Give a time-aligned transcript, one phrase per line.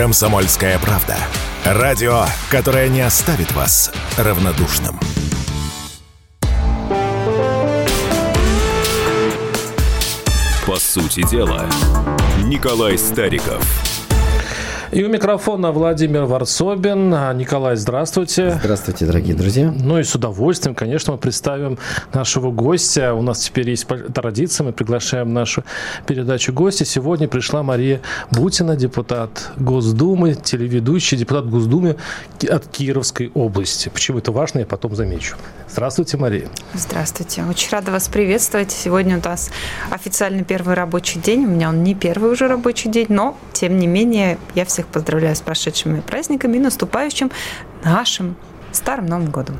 [0.00, 1.14] «Комсомольская правда».
[1.62, 4.98] Радио, которое не оставит вас равнодушным.
[10.66, 11.68] По сути дела,
[12.46, 13.62] Николай Стариков–
[14.92, 17.10] и у микрофона Владимир Варсобин.
[17.36, 18.58] Николай, здравствуйте.
[18.62, 19.72] Здравствуйте, дорогие друзья.
[19.74, 21.78] Ну и с удовольствием, конечно, мы представим
[22.12, 23.14] нашего гостя.
[23.14, 25.64] У нас теперь есть традиция, мы приглашаем нашу
[26.06, 26.84] передачу гостя.
[26.84, 28.00] Сегодня пришла Мария
[28.30, 31.96] Бутина, депутат Госдумы, телеведущий, депутат Госдумы
[32.48, 33.88] от Кировской области.
[33.88, 35.36] Почему это важно, я потом замечу.
[35.68, 36.48] Здравствуйте, Мария.
[36.74, 37.44] Здравствуйте.
[37.48, 38.72] Очень рада вас приветствовать.
[38.72, 39.50] Сегодня у нас
[39.90, 41.44] официальный первый рабочий день.
[41.44, 45.36] У меня он не первый уже рабочий день, но, тем не менее, я всех поздравляю
[45.36, 47.30] с прошедшими праздниками и наступающим
[47.84, 48.36] нашим
[48.72, 49.56] Старым Новым годом.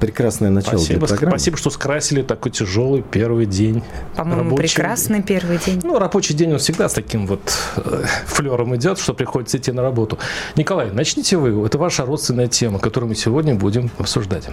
[0.00, 1.38] Прекрасное начало спасибо, для программы.
[1.38, 3.82] Спасибо, что скрасили такой тяжелый первый день.
[4.14, 4.74] По-моему, рабочий...
[4.74, 5.80] прекрасный первый день.
[5.82, 7.40] Ну, рабочий день, он всегда с таким вот
[7.76, 10.18] э, флером идет, что приходится идти на работу.
[10.54, 11.66] Николай, начните вы.
[11.66, 14.48] Это ваша родственная тема, которую мы сегодня будем обсуждать.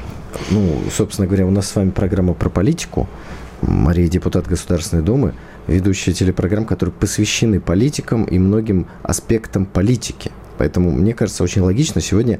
[0.50, 3.08] Ну, собственно говоря, у нас с вами программа про политику.
[3.62, 5.34] Мария депутат Государственной Думы,
[5.68, 10.32] ведущая телепрограмм, которые посвящены политикам и многим аспектам политики.
[10.58, 12.40] Поэтому, мне кажется, очень логично сегодня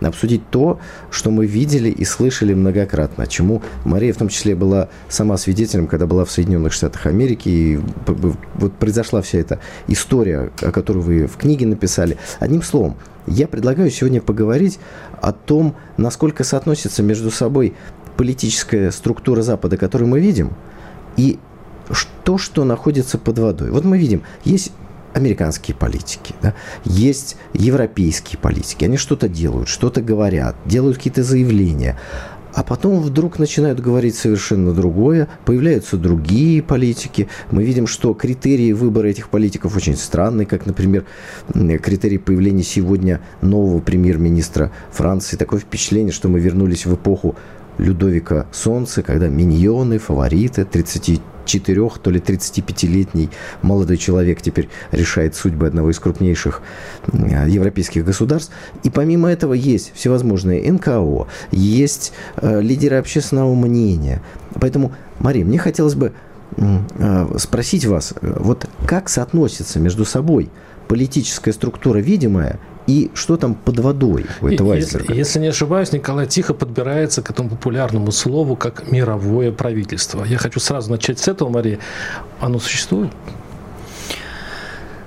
[0.00, 0.78] обсудить то,
[1.10, 6.06] что мы видели и слышали многократно, чему Мария в том числе была сама свидетелем, когда
[6.06, 11.36] была в Соединенных Штатах Америки, и вот произошла вся эта история, о которой вы в
[11.36, 12.18] книге написали.
[12.38, 14.78] Одним словом, я предлагаю сегодня поговорить
[15.22, 17.74] о том, насколько соотносится между собой
[18.16, 20.52] политическая структура Запада, которую мы видим,
[21.16, 21.38] и
[22.24, 23.70] то, что находится под водой.
[23.70, 24.72] Вот мы видим, есть
[25.12, 26.54] американские политики, да,
[26.84, 31.96] есть европейские политики, они что-то делают, что-то говорят, делают какие-то заявления,
[32.52, 37.28] а потом вдруг начинают говорить совершенно другое, появляются другие политики.
[37.50, 41.04] Мы видим, что критерии выбора этих политиков очень странные, как, например,
[41.52, 45.36] критерий появления сегодня нового премьер-министра Франции.
[45.36, 47.34] Такое впечатление, что мы вернулись в эпоху
[47.78, 50.64] Людовика Солнце, когда миньоны, фавориты,
[51.44, 53.30] 34 то ли 35-летний
[53.62, 56.62] молодой человек теперь решает судьбы одного из крупнейших
[57.12, 58.52] европейских государств.
[58.82, 64.22] И помимо этого есть всевозможные НКО, есть э, лидеры общественного мнения.
[64.60, 66.12] Поэтому, Мария, мне хотелось бы
[66.56, 70.50] э, спросить вас, э, вот как соотносится между собой
[70.88, 75.14] политическая структура видимая и что там под водой у этого айсберга?
[75.14, 80.24] Если, если не ошибаюсь, Николай тихо подбирается к этому популярному слову, как мировое правительство.
[80.24, 81.78] Я хочу сразу начать с этого, Мария.
[82.40, 83.10] Оно существует?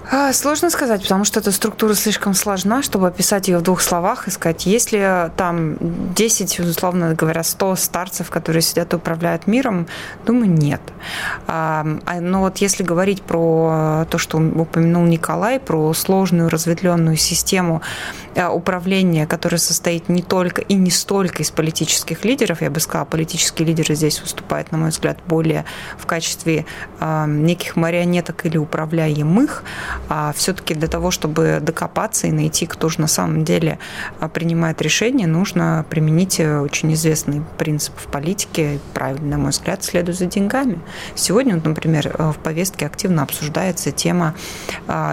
[0.10, 4.28] А, сложно сказать, потому что эта структура слишком сложна, чтобы описать ее в двух словах
[4.28, 5.78] и сказать, если там
[6.14, 9.88] 10, условно говоря, 100 старцев, которые сидят и управляют миром,
[10.26, 10.82] думаю, нет.
[11.48, 17.82] А, а, но вот если говорить про то, что упомянул Николай, про сложную разветвленную систему
[18.38, 23.68] управления, которая состоит не только и не столько из политических лидеров, я бы сказала, политические
[23.68, 25.66] лидеры здесь выступают, на мой взгляд, более
[25.98, 26.66] в качестве
[27.28, 29.64] неких марионеток или управляемых,
[30.10, 33.80] а все-таки для того, чтобы докопаться и найти, кто же на самом деле
[34.20, 39.84] а, принимает решение, нужно применить э, очень известный принцип в политике, правильно, на мой взгляд,
[39.84, 40.80] следует за деньгами.
[41.16, 44.36] Сегодня, вот, например, э, в повестке активно обсуждается тема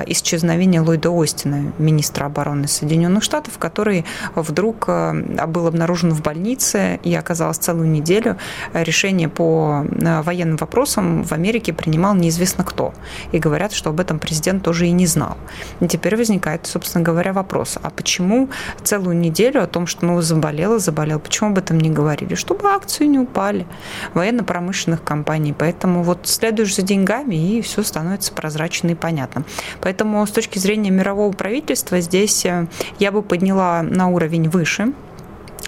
[0.06, 4.04] исчезновения Ллойда Остина, министра обороны Соединенных Штатов, который
[4.34, 8.36] вдруг э, был обнаружен в больнице и оказалось целую неделю
[8.72, 9.84] решение по
[10.22, 12.94] военным вопросам в Америке принимал неизвестно кто.
[13.32, 15.36] И говорят, что об этом президент тоже и не знал.
[15.80, 18.48] И теперь возникает, собственно говоря, вопрос, а почему
[18.82, 22.34] целую неделю о том, что ну, заболела, заболел, почему об этом не говорили?
[22.34, 23.66] Чтобы акции не упали
[24.14, 25.54] военно-промышленных компаний.
[25.56, 29.44] Поэтому вот следуешь за деньгами, и все становится прозрачно и понятно.
[29.80, 32.66] Поэтому с точки зрения мирового правительства здесь э,
[33.04, 34.94] я бы подняла на уровень выше,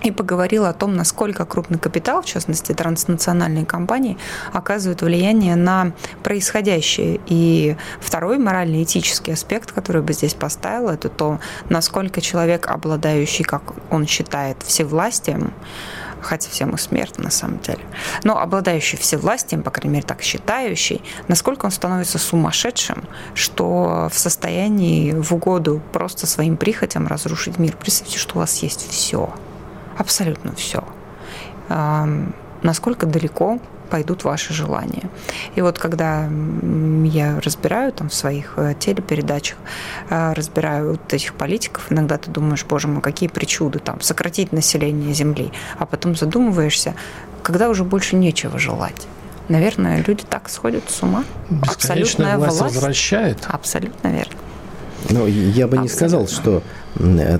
[0.02, 4.16] и поговорила о том, насколько крупный капитал, в частности транснациональные компании,
[4.52, 5.92] оказывают влияние на
[6.22, 7.20] происходящее.
[7.26, 14.06] И второй морально-этический аспект, который бы здесь поставил, это то, насколько человек, обладающий, как он
[14.06, 15.52] считает, всевластием,
[16.26, 17.84] хотя все мы смертны на самом деле,
[18.24, 25.12] но обладающий всевластием, по крайней мере так считающий, насколько он становится сумасшедшим, что в состоянии
[25.12, 27.76] в угоду просто своим прихотям разрушить мир.
[27.76, 29.32] Представьте, что у вас есть все–
[29.98, 30.84] абсолютно все.
[32.62, 35.08] Насколько далеко пойдут ваши желания.
[35.54, 36.28] И вот когда
[37.04, 39.58] я разбираю там в своих э, телепередачах,
[40.10, 45.14] э, разбираю вот этих политиков, иногда ты думаешь, боже мой, какие причуды там, сократить население
[45.14, 46.94] Земли, а потом задумываешься,
[47.42, 49.06] когда уже больше нечего желать.
[49.48, 51.24] Наверное, люди так сходят с ума.
[51.62, 53.38] Абсолютная власть, власть возвращает.
[53.46, 54.34] Абсолютно верно.
[55.10, 56.62] Ну, я бы не сказал, что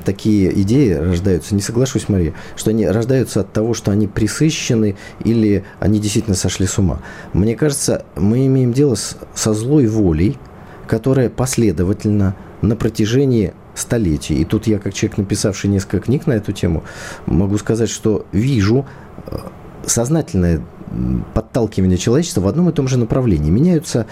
[0.05, 5.65] такие идеи рождаются, не соглашусь, Мария, что они рождаются от того, что они присыщены или
[5.81, 7.01] они действительно сошли с ума.
[7.33, 10.39] Мне кажется, мы имеем дело с, со злой волей,
[10.87, 14.37] которая последовательно на протяжении столетий.
[14.37, 16.85] И тут я, как человек, написавший несколько книг на эту тему,
[17.27, 18.87] могу сказать, что вижу
[19.27, 19.37] э,
[19.85, 20.63] сознательное
[21.35, 23.51] подталкивание человечества в одном и том же направлении.
[23.51, 24.07] Меняются,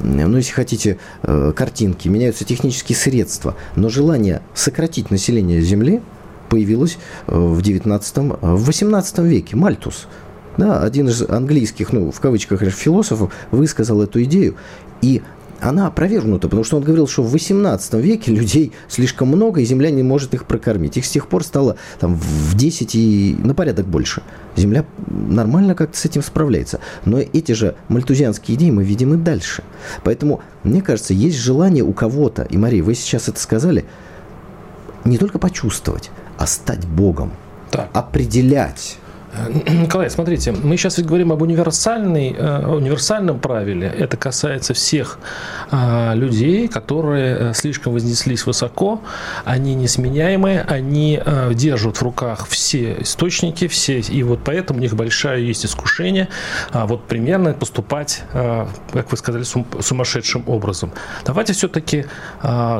[0.00, 6.02] ну, если хотите, э, картинки, меняются технические средства, но желание сократить население Земли
[6.48, 9.56] появилось э, в 19 в 18 веке.
[9.56, 10.08] Мальтус,
[10.56, 14.56] да, один из английских, ну, в кавычках, философов, высказал эту идею.
[15.02, 15.22] И
[15.60, 19.90] она опровергнута, потому что он говорил, что в 18 веке людей слишком много, и Земля
[19.90, 20.96] не может их прокормить.
[20.96, 24.22] Их с тех пор стало там, в 10 и на порядок больше.
[24.56, 26.80] Земля нормально как-то с этим справляется.
[27.04, 29.62] Но эти же мальтузианские идеи мы видим и дальше.
[30.04, 33.84] Поэтому, мне кажется, есть желание у кого-то, и, Мария, вы сейчас это сказали,
[35.04, 37.32] не только почувствовать, а стать Богом.
[37.70, 37.90] Так.
[37.92, 38.98] Определять
[39.68, 43.86] Николай, смотрите, мы сейчас ведь говорим об универсальной, э, универсальном правиле.
[43.86, 45.18] Это касается всех
[45.70, 49.00] э, людей, которые э, слишком вознеслись высоко,
[49.44, 51.20] они несменяемые, они
[51.52, 56.28] держат в руках все источники, все, и вот поэтому у них большое есть искушение
[56.72, 60.92] а, вот примерно поступать, как вы сказали, сумасшедшим образом.
[61.24, 62.06] Давайте все-таки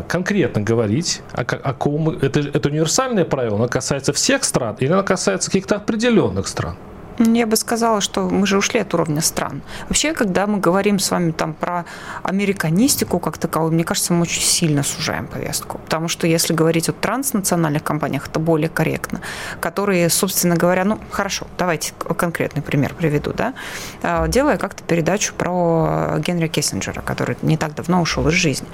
[0.09, 5.02] конкретно говорить, о, о ком это, это универсальное правило, оно касается всех стран или оно
[5.02, 6.77] касается каких-то определенных определенных стран?
[7.19, 9.63] Я бы сказала, что мы же ушли от уровня стран.
[9.89, 11.85] Вообще, когда мы говорим с вами там про
[12.23, 15.79] американистику как таковую, мне кажется, мы очень сильно сужаем повестку.
[15.79, 19.21] Потому что если говорить о транснациональных компаниях, это более корректно,
[19.61, 23.55] которые, собственно говоря, ну, хорошо, давайте конкретный пример приведу, да.
[24.03, 28.69] А, делая как-то передачу про Генри Киссинджера, который не так давно ушел из жизни.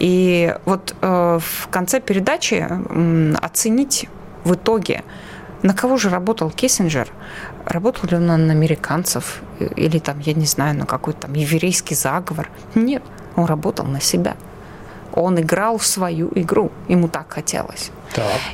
[0.00, 2.66] И вот э, в конце передачи
[3.40, 4.08] оценить
[4.42, 5.02] в итоге,
[5.62, 7.08] на кого же работал Киссинджер?
[7.64, 12.50] Работал ли он на американцев или там, я не знаю, на какой-то там еврейский заговор?
[12.74, 13.02] Нет,
[13.36, 14.36] он работал на себя.
[15.12, 17.90] Он играл в свою игру, ему так хотелось.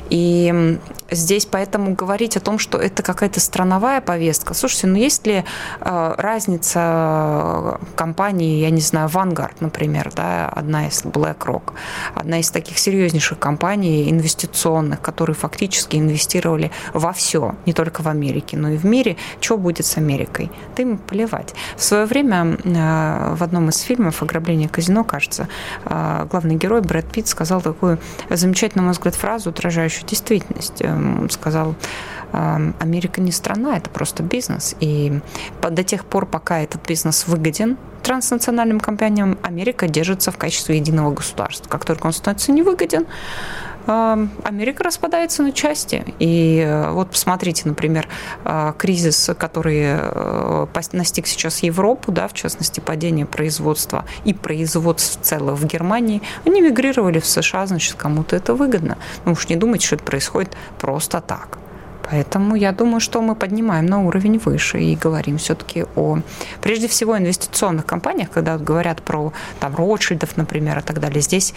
[0.09, 0.79] И
[1.11, 4.53] здесь поэтому говорить о том, что это какая-то страновая повестка.
[4.53, 5.43] Слушайте, ну есть ли
[5.79, 11.73] э, разница компании, я не знаю, Vanguard, например, да, одна из BlackRock,
[12.15, 18.57] одна из таких серьезнейших компаний инвестиционных, которые фактически инвестировали во все, не только в Америке,
[18.57, 19.17] но и в мире.
[19.39, 20.51] Что будет с Америкой?
[20.75, 21.53] Да им плевать.
[21.77, 25.47] В свое время э, в одном из фильмов «Ограбление казино», кажется,
[25.85, 27.99] э, главный герой Брэд Питт сказал такую
[28.29, 30.81] замечательную, на мой взгляд, фразу, отражающую действительность.
[30.81, 31.75] Эм, сказал,
[32.33, 34.75] эм, Америка не страна, это просто бизнес.
[34.79, 35.19] И
[35.61, 41.69] до тех пор, пока этот бизнес выгоден транснациональным компаниям, Америка держится в качестве единого государства.
[41.69, 43.05] Как только он становится невыгоден,
[43.85, 46.05] Америка распадается на части.
[46.19, 48.07] И э, вот посмотрите, например,
[48.45, 55.59] э, кризис, который э, настиг сейчас Европу, да, в частности, падение производства и производств целых
[55.59, 58.97] в Германии, они мигрировали в США, значит, кому-то это выгодно.
[59.25, 61.57] Ну уж не думайте, что это происходит просто так.
[62.09, 66.19] Поэтому я думаю, что мы поднимаем на уровень выше и говорим все-таки о,
[66.61, 71.21] прежде всего, инвестиционных компаниях, когда говорят про там Ротшильдов, например, и так далее.
[71.21, 71.53] Здесь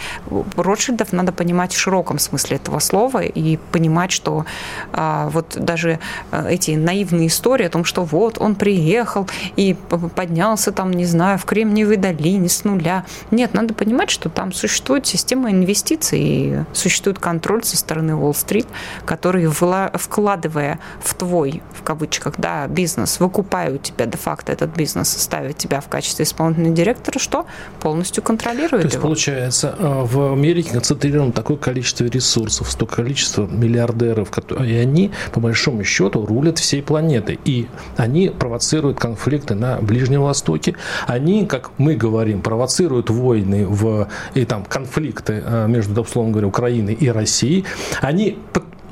[0.55, 4.45] Ротшильдов надо понимать в широком смысле этого слова и понимать, что
[4.93, 5.99] а, вот даже
[6.31, 9.27] а, эти наивные истории о том, что вот он приехал
[9.57, 9.75] и
[10.15, 13.05] поднялся там, не знаю, в Кремниевой долине с нуля.
[13.31, 18.67] Нет, надо понимать, что там существует система инвестиций и существует контроль со стороны Уолл-стрит,
[19.05, 25.09] который вкладывает вкладывая в твой, в кавычках, да, бизнес, выкупая у тебя де-факто этот бизнес,
[25.09, 27.45] ставят тебя в качестве исполнительного директора, что
[27.79, 29.03] полностью контролирует То есть, его.
[29.03, 34.31] получается, э, в Америке концентрировано такое количество ресурсов, столько количество миллиардеров,
[34.63, 37.39] и они, по большому счету, рулят всей планетой.
[37.45, 37.67] И
[37.97, 40.75] они провоцируют конфликты на Ближнем Востоке.
[41.07, 46.93] Они, как мы говорим, провоцируют войны в, и там конфликты э, между, условно говоря, Украиной
[46.93, 47.65] и Россией.
[48.01, 48.37] Они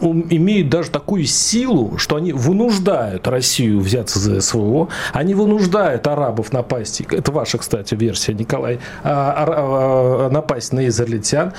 [0.02, 7.02] имеют даже такую силу, что они вынуждают Россию взяться за СВО, они вынуждают арабов напасть,
[7.02, 11.54] это ваша, кстати, версия, Николай, а, а, а, напасть на израильтян.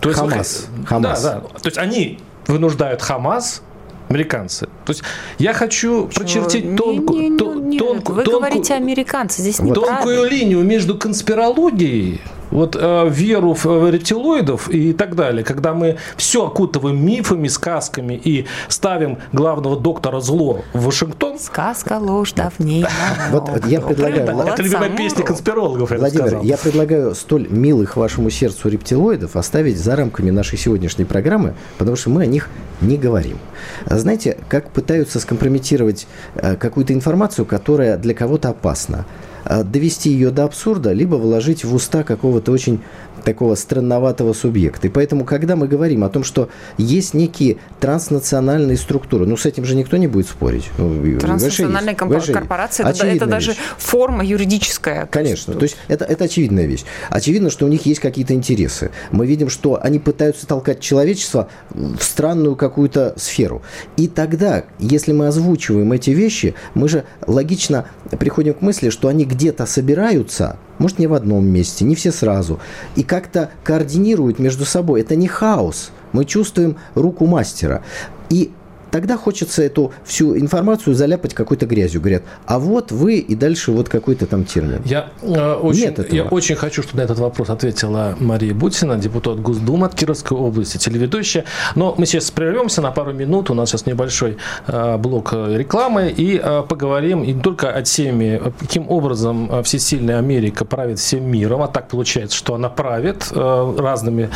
[0.00, 0.66] То есть, Хамас.
[0.86, 1.22] Хамас.
[1.22, 1.40] Да, да.
[1.60, 3.62] То есть они вынуждают Хамас
[4.08, 4.66] американцы.
[4.84, 5.02] То есть
[5.38, 6.20] я хочу Что?
[6.20, 10.62] прочертить тонкую, не, не, тон, не, тонкую, вы тонкую, говорите американцы, здесь не тонкую линию
[10.62, 17.48] между конспирологией вот э, веру в рептилоидов и так далее, когда мы все окутываем мифами,
[17.48, 21.38] сказками и ставим главного доктора зло в Вашингтон.
[21.38, 22.86] Сказка ложь давней.
[23.30, 24.38] Вот, я предлагаю...
[24.46, 29.96] Это любимая песня конспирологов, я Владимир, я предлагаю столь милых вашему сердцу рептилоидов оставить за
[29.96, 32.48] рамками нашей сегодняшней программы, потому что мы о них
[32.80, 33.38] не говорим.
[33.86, 39.06] Знаете, как пытаются скомпрометировать э, какую-то информацию, которая для кого-то опасна?
[39.48, 42.80] Э, довести ее до абсурда, либо вложить в уста какого-то очень
[43.26, 44.86] такого странноватого субъекта.
[44.86, 46.48] И поэтому, когда мы говорим о том, что
[46.78, 50.70] есть некие транснациональные структуры, ну, с этим же никто не будет спорить.
[50.78, 53.60] Ну, Транснациональные корпорации, это, это даже вещь.
[53.78, 55.06] форма юридическая.
[55.06, 56.84] Конечно, то есть это, это очевидная вещь.
[57.10, 58.92] Очевидно, что у них есть какие-то интересы.
[59.10, 63.62] Мы видим, что они пытаются толкать человечество в странную какую-то сферу.
[63.96, 67.86] И тогда, если мы озвучиваем эти вещи, мы же логично
[68.20, 72.58] приходим к мысли, что они где-то собираются, может, не в одном месте, не все сразу,
[72.96, 75.02] и как-то координируют между собой.
[75.02, 75.90] Это не хаос.
[76.12, 77.82] Мы чувствуем руку мастера.
[78.30, 78.50] И
[78.96, 82.00] тогда хочется эту всю информацию заляпать какой-то грязью.
[82.00, 84.80] Говорят, а вот вы и дальше вот какой-то там термин.
[84.86, 86.16] Я, э, очень, Нет этого.
[86.16, 90.78] я очень хочу, чтобы на этот вопрос ответила Мария Бутина, депутат Госдумы от Кировской области,
[90.78, 91.44] телеведущая.
[91.74, 93.50] Но мы сейчас прервемся на пару минут.
[93.50, 96.14] У нас сейчас небольшой э, блок рекламы.
[96.16, 101.60] И э, поговорим не только о теме, каким образом э, всесильная Америка правит всем миром.
[101.60, 104.30] А так получается, что она правит э, разными,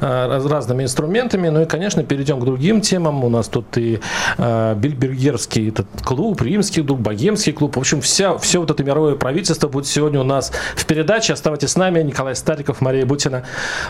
[0.00, 1.50] э, разными инструментами.
[1.50, 3.22] Ну и, конечно, перейдем к другим темам.
[3.22, 4.00] У нас тут и
[4.38, 7.76] э, Бильбергерский этот клуб, Римский клуб, Богемский клуб.
[7.76, 11.32] В общем, вся, все вот это мировое правительство будет сегодня у нас в передаче.
[11.32, 12.02] Оставайтесь с нами.
[12.02, 13.44] Николай Стариков, Мария Бутина.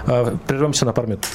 [0.07, 1.27] Э, прервемся на пару минут.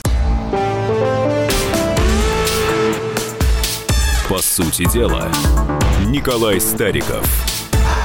[4.30, 5.28] По сути дела,
[6.08, 7.51] Николай Стариков.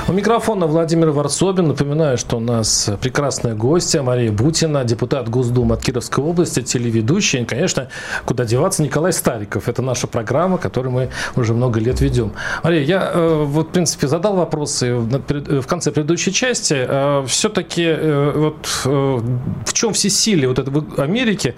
[0.09, 1.67] У микрофона Владимир Варсобин.
[1.67, 7.43] Напоминаю, что у нас прекрасная гостья Мария Бутина, депутат Госдумы от Кировской области, телеведущая.
[7.43, 7.89] И, конечно,
[8.25, 9.69] куда деваться, Николай Стариков.
[9.69, 12.35] Это наша программа, которую мы уже много лет ведем.
[12.63, 16.77] Мария, я э, вот, в принципе, задал вопросы в конце предыдущей части.
[16.79, 21.57] Э, Все-таки э, вот в чем все силы вот этой Америки?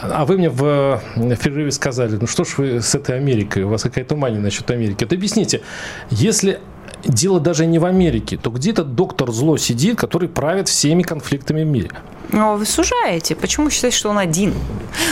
[0.00, 3.82] А вы мне в перерыве сказали, ну что ж вы с этой Америкой, у вас
[3.82, 5.04] какая-то мания насчет Америки.
[5.04, 5.60] Вот объясните,
[6.10, 6.58] если
[7.08, 11.66] дело даже не в Америке, то где-то доктор зло сидит, который правит всеми конфликтами в
[11.66, 11.90] мире.
[12.30, 13.34] Но вы сужаете.
[13.36, 14.54] Почему считаете, что он один?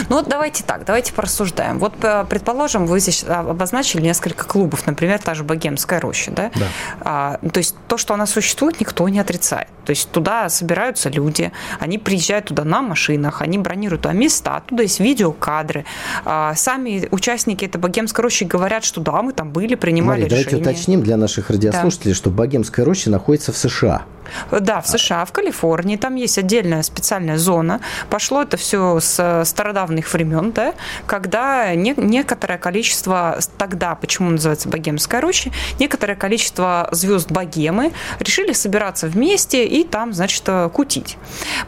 [0.09, 1.79] Ну вот давайте так, давайте порассуждаем.
[1.79, 6.51] Вот, э, предположим, вы здесь обозначили несколько клубов, например, та же Богемская роща, да?
[6.55, 6.67] да.
[7.01, 9.69] А, то есть то, что она существует, никто не отрицает.
[9.85, 14.83] То есть туда собираются люди, они приезжают туда на машинах, они бронируют туда места, туда
[14.83, 15.85] есть видеокадры.
[16.25, 20.51] А, сами участники этой Богемской рощи говорят, что да, мы там были, принимали Мария, решения.
[20.51, 22.15] давайте уточним для наших радиослушателей, да.
[22.15, 24.07] что Богемская роща находится в США.
[24.51, 27.81] Да, в США, в Калифорнии, там есть отдельная специальная зона.
[28.11, 30.75] Пошло это все с стародавних времен, да,
[31.07, 39.07] когда не, некоторое количество, тогда, почему называется Богемская роща, некоторое количество звезд Богемы решили собираться
[39.07, 41.19] вместе и там, значит, кутить.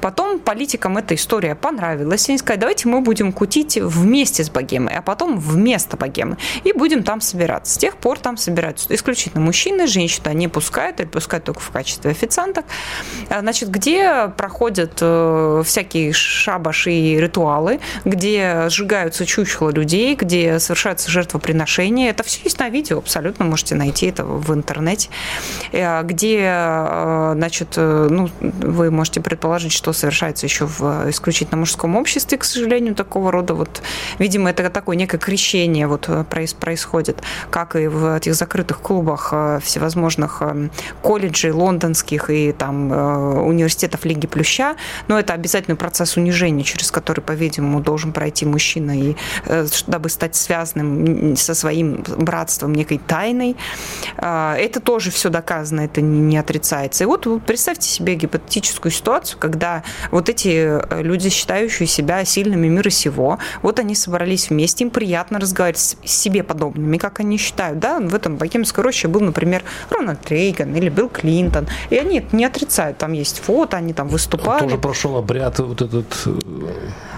[0.00, 5.02] Потом политикам эта история понравилась, они сказали, давайте мы будем кутить вместе с Богемой, а
[5.02, 7.74] потом вместо Богемы, и будем там собираться.
[7.74, 12.10] С тех пор там собираются исключительно мужчины, женщины не пускают, или пускают только в качестве
[12.10, 12.64] официантов, официанток,
[13.28, 21.10] а, значит, где проходят э, всякие шабаши и ритуалы, где сжигаются чучело людей, где совершаются
[21.10, 22.10] жертвоприношения.
[22.10, 25.08] Это все есть на видео, абсолютно можете найти это в интернете,
[25.72, 32.38] э, где, э, значит, ну, вы можете предположить, что совершается еще в исключительно мужском обществе,
[32.38, 33.54] к сожалению, такого рода.
[33.54, 33.82] Вот,
[34.18, 36.08] видимо, это такое некое крещение вот
[36.60, 40.42] происходит, как и в этих закрытых клубах всевозможных
[41.02, 44.76] колледжей лондонских и и там, э, университетов Лиги Плюща,
[45.08, 49.16] но это обязательный процесс унижения, через который, по-видимому, должен пройти мужчина, и,
[49.46, 53.56] э, дабы стать связанным со своим братством некой тайной.
[54.18, 57.04] Э, это тоже все доказано, это не отрицается.
[57.04, 63.38] И вот представьте себе гипотетическую ситуацию, когда вот эти люди, считающие себя сильными мира сего,
[63.62, 67.78] вот они собрались вместе, им приятно разговаривать с себе подобными, как они считают.
[67.78, 68.00] Да?
[68.00, 71.68] В этом богемской роще был, например, Рональд Рейган или Билл Клинтон.
[71.90, 72.98] И они не отрицают.
[72.98, 74.62] Там есть фото, они там выступали.
[74.62, 76.38] Он тоже прошел обряд вот этот э,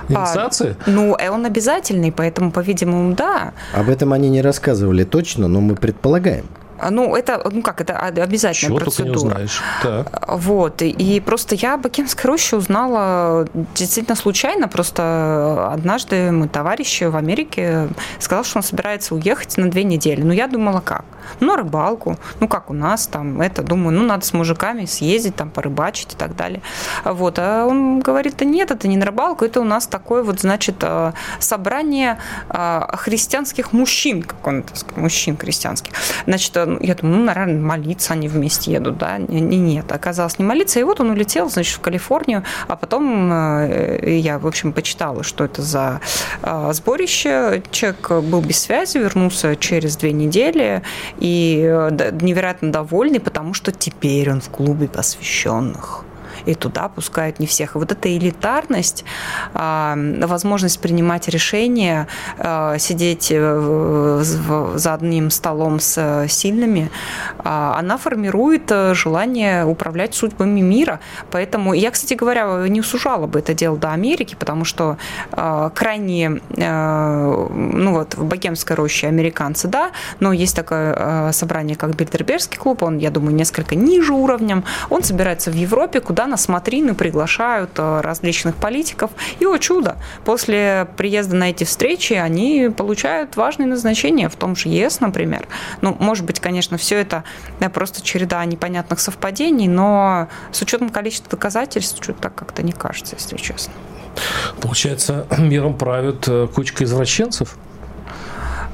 [0.08, 0.76] инициации?
[0.86, 3.52] А, ну, э, он обязательный, поэтому, по-видимому, да.
[3.74, 6.46] Об этом они не рассказывали точно, но мы предполагаем.
[6.90, 9.12] Ну, это, ну как, это обязательная Чего процедура.
[9.12, 9.62] Только не узнаешь.
[9.82, 10.28] Так.
[10.28, 10.82] Вот.
[10.82, 14.68] И просто я об Бакинской роще узнала действительно случайно.
[14.68, 20.22] Просто однажды мой товарищ в Америке сказал, что он собирается уехать на две недели.
[20.22, 21.04] Ну, я думала, как?
[21.40, 22.18] Ну, на рыбалку.
[22.40, 26.16] Ну, как у нас там, это, думаю, ну, надо с мужиками съездить, там, порыбачить и
[26.16, 26.62] так далее.
[27.04, 27.38] Вот.
[27.38, 30.76] А он говорит, да нет, это не на рыбалку, это у нас такое вот, значит,
[30.82, 32.18] э, собрание
[32.48, 34.64] христианских мужчин, как он
[34.96, 35.92] мужчин христианских.
[36.26, 39.16] Значит, я думаю, ну, наверное, молиться они вместе едут, да?
[39.16, 40.80] И нет, оказалось не молиться.
[40.80, 43.30] И вот он улетел, значит, в Калифорнию, а потом
[44.02, 46.00] я, в общем, почитала, что это за
[46.72, 47.62] сборище.
[47.70, 50.82] Человек был без связи, вернулся через две недели,
[51.18, 56.04] и э, невероятно довольный, потому что теперь он в клубе посвященных
[56.46, 57.74] и туда пускают не всех.
[57.74, 59.04] И вот эта элитарность,
[59.54, 62.06] а, возможность принимать решения,
[62.38, 64.22] а, сидеть э,
[64.74, 66.90] за одним столом с сильными,
[67.38, 71.00] а, она формирует э, желание управлять судьбами мира.
[71.30, 74.96] Поэтому я, кстати говоря, не сужала бы это дело до Америки, потому что
[75.30, 79.90] крайне, ну вот, в Богемской роще американцы, да,
[80.20, 85.50] но есть такое собрание, как Бильдербергский клуб, он, я думаю, несколько ниже уровнем, он собирается
[85.50, 89.10] в Европе, куда на смотрины приглашают э, различных политиков.
[89.40, 94.68] И, о чудо, после приезда на эти встречи они получают важные назначения в том же
[94.68, 95.48] ЕС, например.
[95.80, 97.24] Ну, может быть, конечно, все это
[97.72, 103.36] просто череда непонятных совпадений, но с учетом количества доказательств, что-то так как-то не кажется, если
[103.36, 103.72] честно.
[104.60, 107.56] Получается, миром правят э, кучка извращенцев?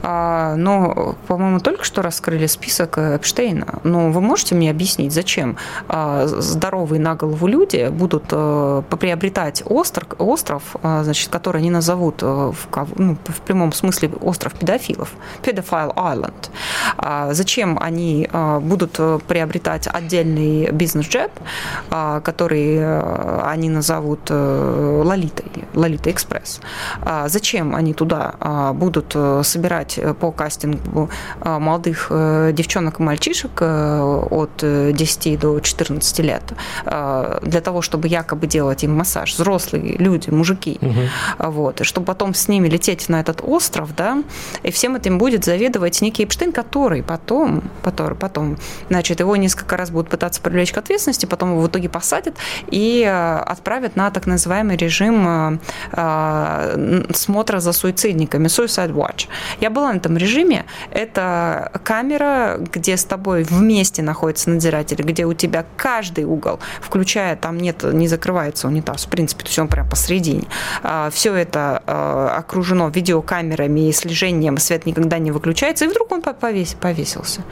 [0.07, 3.81] А, но, по-моему, только что раскрыли список Эпштейна.
[3.85, 5.57] Но вы можете мне объяснить, зачем
[5.89, 12.23] а, здоровые на голову люди будут э, приобретать остров, остров а, значит, который они назовут
[12.23, 15.11] э, в, ну, в прямом смысле остров педофилов,
[15.43, 16.51] Island.
[17.33, 18.29] Зачем они
[18.61, 21.31] будут э, приобретать отдельный бизнес-джет,
[21.89, 22.79] который
[23.43, 26.61] они назовут Лолитой, Лолита Экспресс?
[27.27, 28.35] Зачем они туда
[28.75, 31.11] будут собирать брать э, по кастингу
[31.41, 36.43] э, молодых э, девчонок и мальчишек от 10 до 14 лет
[36.85, 39.35] для того, чтобы якобы делать им массаж.
[39.35, 40.79] Взрослые люди, мужики.
[40.81, 41.51] Угу.
[41.51, 41.81] Вот.
[41.81, 44.23] И чтобы потом с ними лететь на этот остров, да,
[44.63, 48.57] и всем этим будет заведовать некий Эпштейн, который потом, который потом,
[48.89, 52.35] значит, его несколько раз будут пытаться привлечь к ответственности, потом его в итоге посадят
[52.71, 53.05] и
[53.47, 55.61] отправят на так называемый режим
[57.15, 59.29] смотра за суицидниками, Suicide Watch.
[59.61, 60.67] Я была на этом режиме.
[60.91, 67.59] Это камера, где с тобой вместе находится надзиратель, где у тебя каждый угол, включая, там
[67.59, 70.47] нет, не закрывается унитаз, в принципе, то есть он прям посередине.
[70.83, 76.23] А, Все это а, окружено видеокамерами и слежением, свет никогда не выключается, и вдруг он
[76.23, 77.43] повесил, повесился.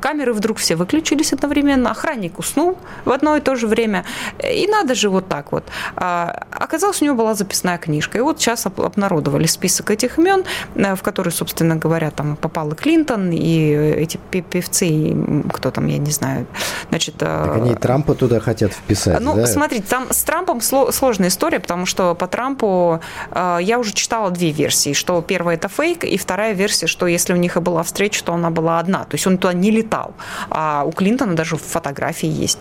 [0.00, 4.04] Камеры вдруг все выключились одновременно, охранник уснул в одно и то же время,
[4.42, 5.64] и надо же вот так вот.
[5.96, 10.94] А, оказалось, у него была записная книжка, и вот сейчас обнародовали список этих имен, э,
[10.94, 13.70] в который, собственно, собственно говоря, там попал и Клинтон, и
[14.02, 16.46] эти певцы, и кто там, я не знаю.
[16.90, 19.46] Значит, так они и Трампа туда хотят вписать, Ну, да?
[19.46, 24.50] смотрите, там с Трампом сложная история, потому что по Трампу э, я уже читала две
[24.50, 28.24] версии, что первая это фейк, и вторая версия, что если у них и была встреча,
[28.24, 30.14] то она была одна, то есть он туда не летал.
[30.50, 32.58] А у Клинтона даже фотографии есть.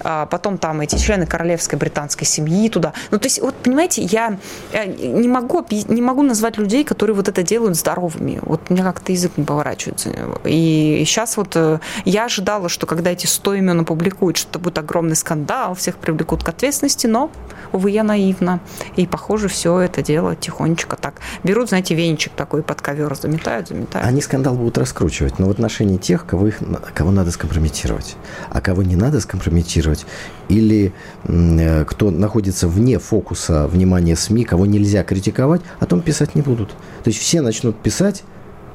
[0.00, 2.92] А потом там эти члены королевской британской семьи туда.
[3.10, 4.38] Ну, то есть, вот, понимаете, я
[4.72, 8.40] не могу, не могу назвать людей, которые вот это делают здоровыми.
[8.42, 10.10] Вот у меня как-то язык не поворачивается.
[10.44, 14.78] И сейчас вот э, я ожидала, что когда эти 100 имен опубликуют, что это будет
[14.78, 17.30] огромный скандал, всех привлекут к ответственности, но,
[17.72, 18.60] увы, я наивна.
[18.96, 21.20] И, похоже, все это дело тихонечко так.
[21.42, 24.06] Берут, знаете, венчик такой под ковер, заметают, заметают.
[24.06, 26.60] Они скандал будут раскручивать, но в отношении тех, кого, их,
[26.94, 28.16] кого надо скомпрометировать,
[28.50, 30.06] а кого не надо скомпрометировать,
[30.48, 30.92] или
[31.24, 36.70] э, кто находится вне фокуса внимания СМИ, кого нельзя критиковать, о том писать не будут.
[37.04, 38.24] То есть все начнут писать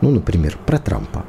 [0.02, 1.26] ну, например, про Трампа.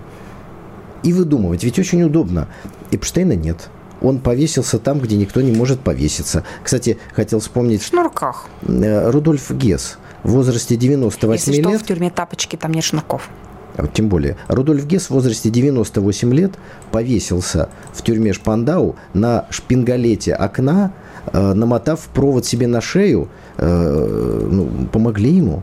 [1.02, 2.48] И выдумывать, ведь очень удобно.
[2.90, 3.68] Эпштейна нет.
[4.00, 6.44] Он повесился там, где никто не может повеситься.
[6.62, 7.82] Кстати, хотел вспомнить...
[7.82, 8.46] В шнурках.
[8.66, 11.68] Э, Рудольф Гесс в возрасте 98 Если лет...
[11.68, 13.28] Что, в тюрьме тапочки, там нет шнурков.
[13.76, 16.52] А тем более, Рудольф Гесс в возрасте 98 лет
[16.90, 20.92] повесился в тюрьме Шпандау на шпингалете окна,
[21.32, 23.28] э, намотав провод себе на шею.
[23.56, 25.62] Э, ну, помогли ему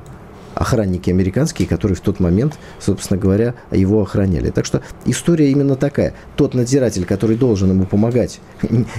[0.60, 4.52] охранники американские, которые в тот момент, собственно говоря, его охраняли.
[4.52, 6.13] Так что история именно такая.
[6.36, 8.41] Тот надзиратель, который должен ему помогать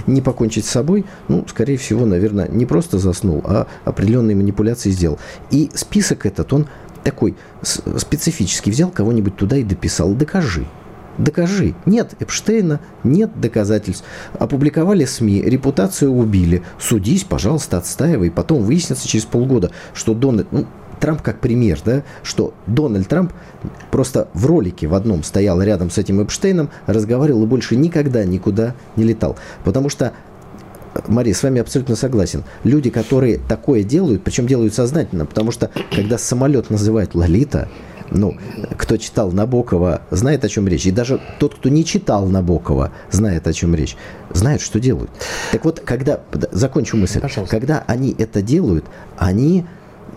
[0.07, 5.19] не покончить с собой, ну, скорее всего, наверное, не просто заснул, а определенные манипуляции сделал.
[5.51, 6.67] И список этот, он
[7.03, 8.71] такой специфический.
[8.71, 10.13] Взял кого-нибудь туда и дописал.
[10.13, 10.65] Докажи.
[11.17, 11.75] Докажи.
[11.85, 14.05] Нет Эпштейна, нет доказательств.
[14.39, 16.63] Опубликовали СМИ, репутацию убили.
[16.79, 18.31] Судись, пожалуйста, отстаивай.
[18.31, 20.51] Потом выяснится через полгода, что Дональд...
[20.51, 20.65] Ну,
[21.01, 23.33] Трамп как пример, да, что Дональд Трамп
[23.89, 28.75] просто в ролике в одном стоял рядом с этим Эпштейном, разговаривал и больше никогда никуда
[28.95, 29.35] не летал.
[29.65, 30.13] Потому что
[31.07, 32.43] Мария, с вами абсолютно согласен.
[32.63, 37.67] Люди, которые такое делают, причем делают сознательно, потому что когда самолет называют Лолита,
[38.11, 38.37] ну,
[38.77, 40.85] кто читал Набокова, знает, о чем речь.
[40.85, 43.95] И даже тот, кто не читал Набокова, знает, о чем речь.
[44.33, 45.09] Знает, что делают.
[45.51, 46.19] Так вот, когда...
[46.51, 47.21] Закончу мысль.
[47.21, 47.55] Пожалуйста.
[47.57, 48.83] Когда они это делают,
[49.17, 49.65] они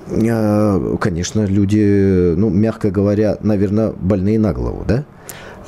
[0.06, 5.04] конечно, люди, ну, мягко говоря, наверное, больные на голову, да?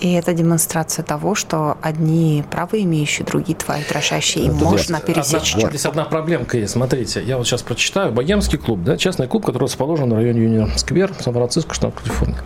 [0.00, 5.70] И это демонстрация того, что одни правы имеющие, другие твои дрожащие, и можно пересечь одна,
[5.70, 6.74] Здесь одна проблемка есть.
[6.74, 8.12] Смотрите, я вот сейчас прочитаю.
[8.12, 12.36] Богемский клуб, да, частный клуб, который расположен в районе Юнион Сквер, Сан-Франциско, штат Калифорния.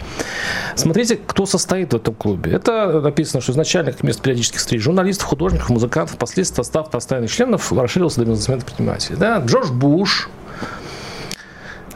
[0.77, 2.53] Смотрите, кто состоит в этом клубе.
[2.53, 7.73] Это написано, что изначально как место периодических встреч журналистов, художников, музыкантов, впоследствии состав постоянных членов
[7.73, 9.17] расширился до бизнесменов предпринимателей.
[9.19, 9.39] Да?
[9.39, 10.31] Джордж Буш,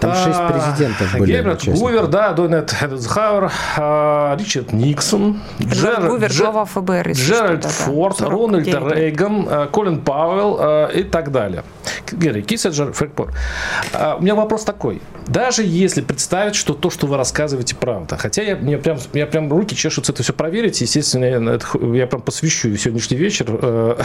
[0.05, 1.33] там шесть а, президентов были.
[1.33, 7.13] Герберт Гувер, да, Дуайт Эйзенхауэр, а, Ричард Никсон, Джер, Гувер, Джер, глава ФБР.
[7.13, 11.65] Джеральд Форд, Рональд Рейган, а, Колин Пауэлл и так далее.
[12.13, 15.01] Герри Киссинджер, Фрэнк У меня вопрос такой.
[15.27, 19.51] Даже если представить, что то, что вы рассказываете, правда, хотя я, мне прям, я прям
[19.51, 23.47] руки чешутся это все проверить, естественно, я, это, я прям посвящу сегодняшний вечер.
[23.49, 23.97] Э,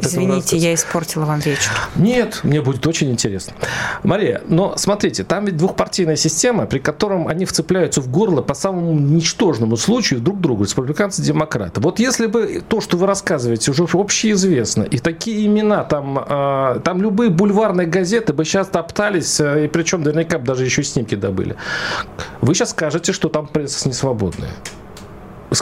[0.00, 1.72] Извините, я испортила вам вечер.
[1.96, 3.54] Нет, мне будет очень интересно.
[4.04, 8.92] Мария, но смотрите, там ведь двухпартийная система, при котором они вцепляются в горло по самому
[8.92, 11.80] ничтожному случаю друг другу, республиканцы, демократы.
[11.80, 17.00] Вот если бы то, что вы рассказываете, уже общеизвестно, и такие имена, там, э, там
[17.00, 21.56] любые бульварные газеты бы сейчас топтались, э, и причем наверняка бы даже еще снимки добыли.
[22.42, 24.50] Вы сейчас скажете, что там пресса не свободная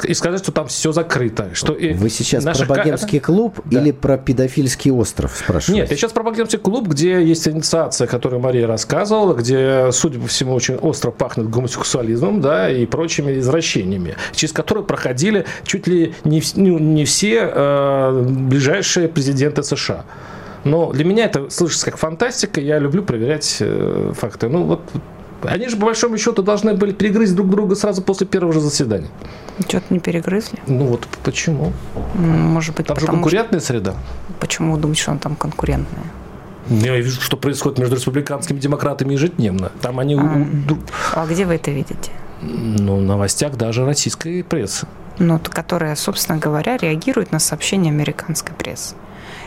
[0.04, 1.50] и сказать, что там все закрыто.
[1.54, 3.80] Что Вы сейчас про богемский клуб да.
[3.80, 5.82] или про педофильский остров спрашиваете?
[5.82, 10.26] Нет, я сейчас про богемский клуб, где есть инициация, которую Мария рассказывала, где, судя по
[10.26, 16.42] всему, очень остро пахнет гомосексуализмом да, и прочими извращениями, через которые проходили чуть ли не,
[16.54, 20.04] ну, не все э, ближайшие президенты США.
[20.64, 24.48] Но для меня это слышится как фантастика, я люблю проверять э, факты.
[24.48, 24.80] Ну вот
[25.42, 29.08] они же, по большому счету, должны были перегрызть друг друга сразу после первого же заседания.
[29.60, 30.58] Что-то не перегрызли.
[30.66, 31.72] Ну вот почему?
[32.14, 33.68] Может быть, Там же конкурентная что...
[33.68, 33.94] среда.
[34.40, 36.04] Почему вы думаете, что она там конкурентная?
[36.68, 39.70] Я вижу, что происходит между республиканскими демократами ежедневно.
[39.80, 40.16] Там они...
[40.16, 42.10] А, а где вы это видите?
[42.42, 44.86] Ну, в новостях даже российской прессы.
[45.18, 48.94] Ну, которая, собственно говоря, реагирует на сообщения американской прессы.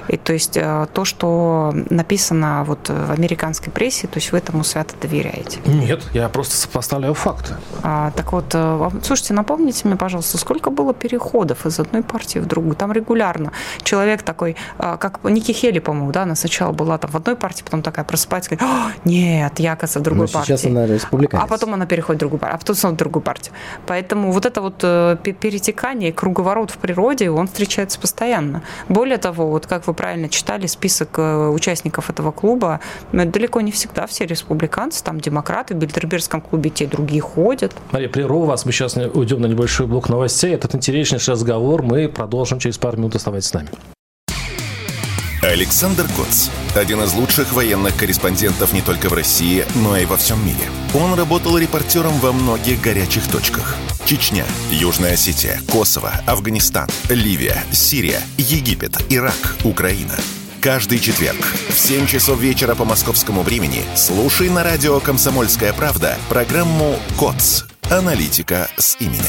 [0.10, 4.64] И то есть э, то, что написано вот в американской прессе, то есть вы этому
[4.64, 5.60] свято доверяете?
[5.66, 7.54] Нет, я просто сопоставляю факты.
[7.84, 12.48] А, так вот, э, слушайте, напомните мне, пожалуйста, сколько было переходов из одной партии в
[12.48, 12.76] другую?
[12.76, 13.52] Там регулярно
[13.84, 17.64] человек такой, э, как Ники Хели, по-моему, да, она сначала была там в одной партии,
[17.64, 20.48] потом такая просыпается, говорит, нет, я, оказывается, в другой Но партии.
[20.48, 21.44] сейчас она республиканец.
[21.44, 23.54] А потом она переходит в другую партию, а потом снова в другую партию.
[23.86, 28.64] Поэтому вот это вот перетекание, круговорот в природе, он встречается постоянно.
[28.88, 32.80] Более того, вот как вы правильно читали список э, участников этого клуба,
[33.12, 37.74] далеко не всегда все республиканцы, там демократы, в Бильдербергском клубе те другие ходят.
[37.92, 40.54] Мария, прерву вас, мы сейчас уйдем на небольшой блок новостей.
[40.54, 43.16] Этот интереснейший разговор мы продолжим через пару минут.
[43.16, 43.68] Оставайтесь с нами.
[45.42, 46.48] Александр Коц.
[46.78, 50.64] Один из лучших военных корреспондентов не только в России, но и во всем мире.
[50.94, 53.76] Он работал репортером во многих горячих точках.
[54.10, 60.16] Чечня, Южная Осетия, Косово, Афганистан, Ливия, Сирия, Египет, Ирак, Украина.
[60.62, 61.38] Каждый четверг
[61.70, 67.66] в 7 часов вечера по московскому времени слушай на радио «Комсомольская правда» программу «КОЦ.
[67.92, 69.26] Аналитика с именем».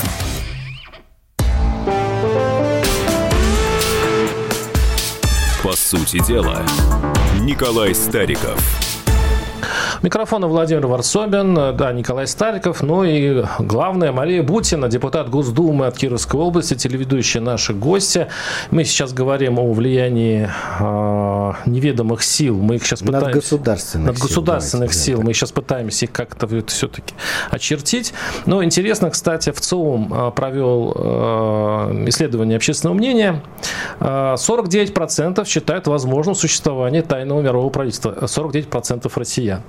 [5.62, 6.64] По сути дела,
[7.38, 8.58] Николай Стариков–
[10.02, 16.40] Микрофона Владимир Варсобин, да, Николай Стариков, ну и главное, Мария Бутина, депутат Госдумы от Кировской
[16.40, 18.28] области, телеведущая наши гости.
[18.70, 22.56] Мы сейчас говорим о влиянии э, неведомых сил.
[22.56, 23.26] Мы их сейчас пытаемся...
[23.26, 25.18] Над государственных Над государственных сил.
[25.18, 25.22] сил.
[25.22, 27.12] Мы сейчас пытаемся их как-то все-таки
[27.50, 28.14] очертить.
[28.46, 33.42] Но интересно, кстати, в ЦИОМ а, провел э, исследование общественного мнения.
[34.00, 38.16] 49% считают возможным существование тайного мирового правительства.
[38.18, 39.60] 49% россиян.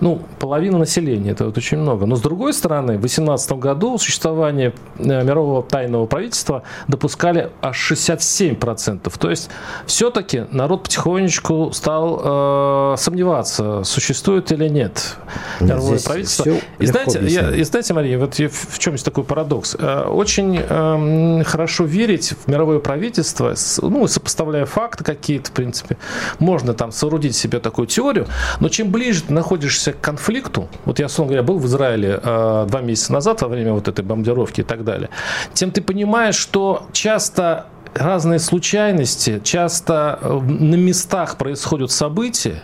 [0.00, 2.06] Ну, половина населения, это вот очень много.
[2.06, 9.12] Но с другой стороны, в 2018 году существование э, мирового тайного правительства допускали аж 67%.
[9.18, 9.50] То есть
[9.86, 15.16] все-таки народ потихонечку стал э, сомневаться, существует или нет.
[15.60, 16.52] мировое правительство.
[16.78, 19.76] И знаете, я, и знаете, Мария, вот в чем есть такой парадокс?
[19.78, 25.96] Э, очень э, хорошо верить в мировое правительство, ну, сопоставляя факты какие-то, в принципе,
[26.38, 28.26] можно там соорудить себе такую теорию,
[28.60, 32.66] но чем ближе ты находишься к конфликту, вот я, условно говоря, был в Израиле э,
[32.66, 35.10] два месяца назад во время вот этой бомбардировки и так далее,
[35.52, 42.62] тем ты понимаешь, что часто разные случайности, часто э, на местах происходят события,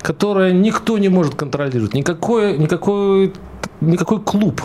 [0.00, 1.92] которые никто не может контролировать.
[1.92, 3.34] Никакой, никакой,
[3.82, 4.62] никакой клуб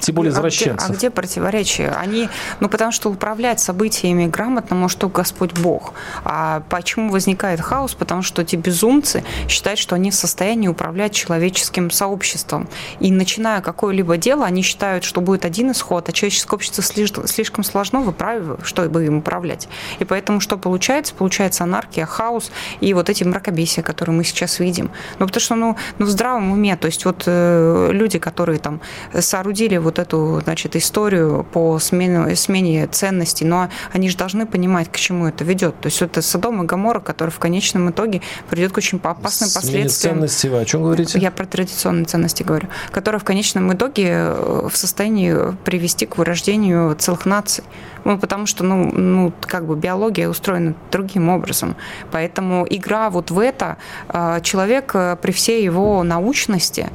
[0.00, 0.88] тем более извращенцев.
[0.88, 1.90] А где, а где противоречия?
[1.90, 2.28] Они,
[2.60, 5.94] ну, потому что управлять событиями грамотно может только Господь Бог.
[6.24, 7.94] А почему возникает хаос?
[7.94, 12.68] Потому что эти безумцы считают, что они в состоянии управлять человеческим сообществом.
[13.00, 17.64] И начиная какое-либо дело, они считают, что будет один исход, а человеческое общество слишком, слишком
[17.64, 19.68] сложно, вы правы, чтобы им управлять.
[19.98, 21.14] И поэтому что получается?
[21.14, 24.90] Получается анархия, хаос и вот эти мракобесия, которые мы сейчас видим.
[25.18, 28.80] Ну, потому что, ну, ну в здравом уме, то есть вот э, люди, которые там
[29.18, 34.96] соорудили вот эту, значит, историю по смене, смене ценностей, но они же должны понимать, к
[34.96, 35.80] чему это ведет.
[35.80, 38.20] То есть это Содом и Гамора, который в конечном итоге
[38.50, 40.14] приведет к очень опасным Смене последствиям.
[40.16, 41.18] ценностей вы о чем говорите?
[41.18, 46.94] Я про традиционные ценности говорю, которые в конечном итоге э, в состоянии привести к вырождению
[46.96, 47.64] целых наций.
[48.04, 51.76] Ну, потому что, ну, ну, как бы биология устроена другим образом.
[52.12, 53.76] Поэтому игра вот в это,
[54.08, 56.88] э, человек э, при всей его научности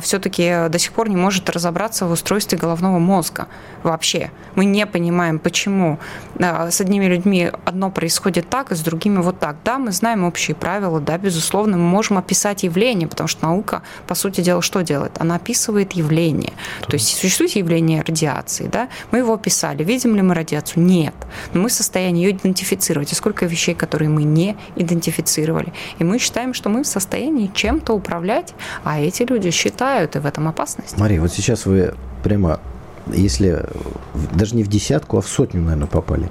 [0.00, 3.48] все-таки до сих пор не может разобраться в устройстве головного мозга
[3.82, 4.30] вообще.
[4.54, 5.98] Мы не понимаем, почему
[6.38, 9.56] с одними людьми одно происходит так, и с другими вот так.
[9.64, 14.14] Да, мы знаем общие правила, да, безусловно, мы можем описать явление, потому что наука, по
[14.14, 15.20] сути дела, что делает?
[15.20, 16.52] Она описывает явление.
[16.86, 19.84] То есть существует явление радиации, да, мы его описали.
[19.84, 20.82] Видим ли мы радиацию?
[20.82, 21.14] Нет.
[21.52, 23.12] Но мы в состоянии ее идентифицировать.
[23.12, 25.72] И сколько вещей, которые мы не идентифицировали.
[25.98, 30.26] И мы считаем, что мы в состоянии чем-то управлять, а эти люди считают, и в
[30.26, 30.98] этом опасность.
[30.98, 32.60] Мария, вот сейчас вы прямо
[33.12, 33.64] если
[34.34, 36.28] даже не в десятку, а в сотню, наверное, попали.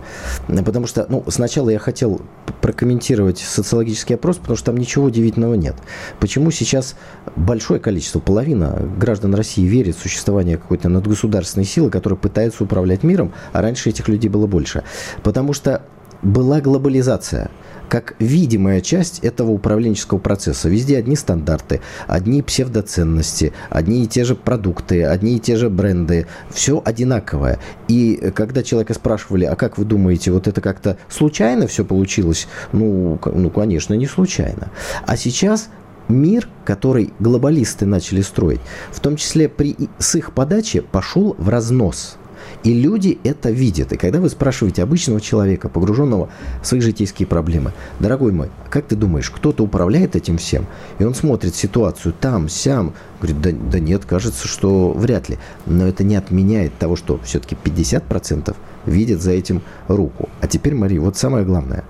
[0.47, 2.21] Потому что, ну, сначала я хотел
[2.61, 5.75] прокомментировать социологический опрос, потому что там ничего удивительного нет.
[6.19, 6.95] Почему сейчас
[7.35, 13.33] большое количество, половина граждан России верит в существование какой-то надгосударственной силы, которая пытается управлять миром,
[13.53, 14.83] а раньше этих людей было больше?
[15.23, 15.81] Потому что
[16.25, 17.49] была глобализация–
[17.89, 20.69] как видимая часть этого управленческого процесса.
[20.69, 26.27] Везде одни стандарты, одни псевдоценности, одни и те же продукты, одни и те же бренды.
[26.49, 27.59] Все одинаковое.
[27.87, 32.47] И когда человека спрашивали, а как вы думаете, вот это как-то случайно все получилось?
[32.71, 34.71] Ну, ну, конечно, не случайно.
[35.05, 35.69] А сейчас
[36.07, 38.61] мир, который глобалисты начали строить,
[38.91, 42.17] в том числе при, с их подачи, пошел в разнос–
[42.63, 43.93] и люди это видят.
[43.93, 46.29] И когда вы спрашиваете обычного человека, погруженного
[46.61, 50.65] в свои житейские проблемы, дорогой мой, как ты думаешь, кто-то управляет этим всем?
[50.99, 55.37] И он смотрит ситуацию там, сям, говорит, да, да нет, кажется, что вряд ли.
[55.65, 60.29] Но это не отменяет того, что все-таки 50% видят за этим руку.
[60.41, 61.83] А теперь, Мария, вот самое главное.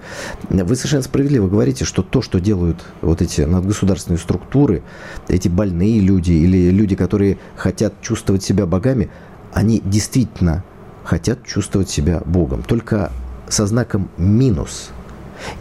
[0.50, 4.84] Вы совершенно справедливо говорите, что то, что делают вот эти надгосударственные структуры,
[5.28, 9.10] эти больные люди или люди, которые хотят чувствовать себя богами–
[9.56, 10.64] они действительно
[11.06, 13.12] хотят чувствовать себя Богом, только
[13.48, 14.90] со знаком минус.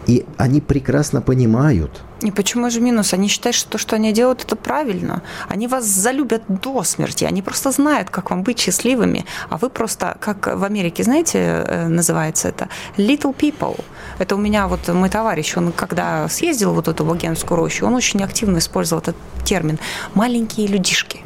[0.05, 2.01] И они прекрасно понимают.
[2.21, 3.13] И почему же минус?
[3.13, 5.21] Они считают, что то, что они делают, это правильно.
[5.47, 7.23] Они вас залюбят до смерти.
[7.23, 9.25] Они просто знают, как вам быть счастливыми.
[9.49, 13.79] А вы просто, как в Америке, знаете, э, называется это little people.
[14.19, 18.23] Это у меня вот мой товарищ, он когда съездил вот эту Богемскую рощу, он очень
[18.23, 19.79] активно использовал этот термин
[20.13, 21.23] «маленькие людишки».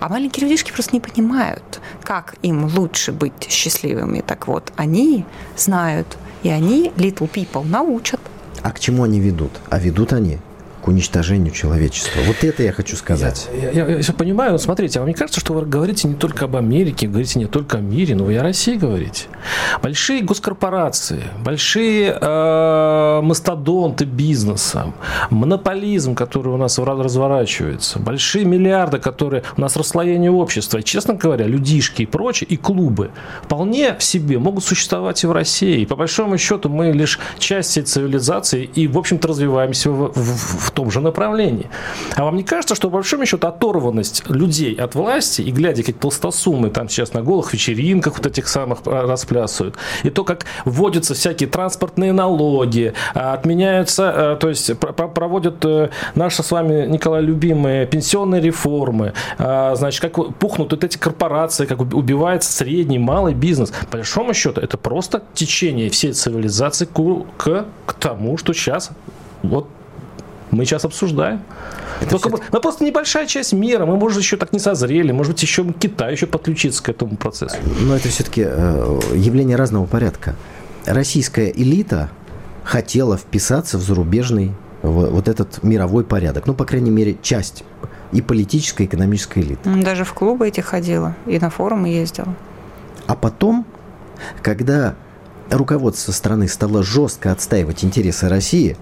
[0.00, 4.22] А маленькие людишки просто не понимают, как им лучше быть счастливыми.
[4.26, 5.24] Так вот, они
[5.56, 8.20] знают, и они, little people, научат.
[8.62, 9.52] А к чему они ведут?
[9.70, 10.38] А ведут они
[10.86, 12.20] уничтожению человечества.
[12.26, 13.48] Вот это я хочу сказать.
[13.52, 16.14] Я, я, я, я понимаю, но смотрите, а вам не кажется, что вы говорите не
[16.14, 19.24] только об Америке, говорите не только о мире, но вы и о России говорите.
[19.82, 24.92] Большие госкорпорации, большие э, мастодонты бизнеса,
[25.30, 31.46] монополизм, который у нас разворачивается, большие миллиарды, которые у нас расслоение общества, и, честно говоря,
[31.46, 33.10] людишки и прочее, и клубы
[33.42, 35.80] вполне в себе могут существовать и в России.
[35.80, 40.70] И по большому счету мы лишь часть цивилизации и, в общем-то, развиваемся в, в, в
[40.76, 41.70] том же направлении.
[42.16, 45.96] А вам не кажется, что, по большому счету, оторванность людей от власти, и глядя, как
[45.96, 51.48] толстосумы там сейчас на голых вечеринках вот этих самых расплясывают, и то, как вводятся всякие
[51.48, 58.42] транспортные налоги, а, отменяются, а, то есть проводят э, наши с вами, Николай, любимые пенсионные
[58.42, 63.72] реформы, а, значит, как пухнут вот эти корпорации, как убивается средний, малый бизнес.
[63.90, 67.00] По большому счету, это просто течение всей цивилизации к,
[67.38, 68.90] к, к тому, что сейчас
[69.42, 69.68] вот
[70.56, 71.42] Мы сейчас обсуждаем.
[72.10, 75.42] Только мы, мы просто небольшая часть мира, мы, может, еще так не созрели, может быть,
[75.42, 77.56] еще Китай еще подключится к этому процессу.
[77.80, 80.34] Но это все-таки э, явление разного порядка.
[80.84, 82.10] Российская элита
[82.64, 86.46] хотела вписаться в зарубежный вот этот мировой порядок.
[86.46, 87.64] Ну, по крайней мере, часть
[88.12, 89.70] и политической, и экономической элиты.
[89.82, 92.34] Даже в клубы эти ходила, и на форумы ездила.
[93.06, 93.66] А потом,
[94.42, 94.94] когда
[95.50, 98.76] руководство страны стало жестко отстаивать интересы России,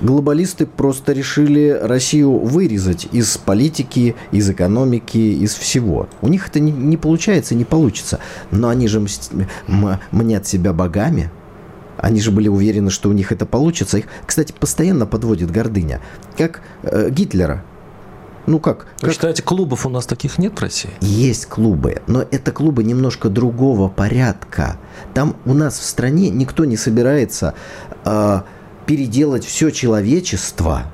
[0.00, 6.08] глобалисты просто решили Россию вырезать из политики, из экономики, из всего.
[6.20, 8.20] У них это не, не получается, не получится.
[8.50, 9.04] Но они же
[10.10, 11.30] мнят себя богами.
[11.98, 13.98] Они же были уверены, что у них это получится.
[13.98, 16.00] Их, кстати, постоянно подводит гордыня.
[16.36, 17.64] Как э, Гитлера.
[18.46, 18.86] Ну как?
[19.00, 19.12] Вы как...
[19.12, 20.90] считаете, клубов у нас таких нет в России?
[21.00, 24.78] Есть клубы, но это клубы немножко другого порядка.
[25.14, 27.54] Там у нас в стране никто не собирается
[28.04, 28.40] э,
[28.86, 30.92] переделать все человечество,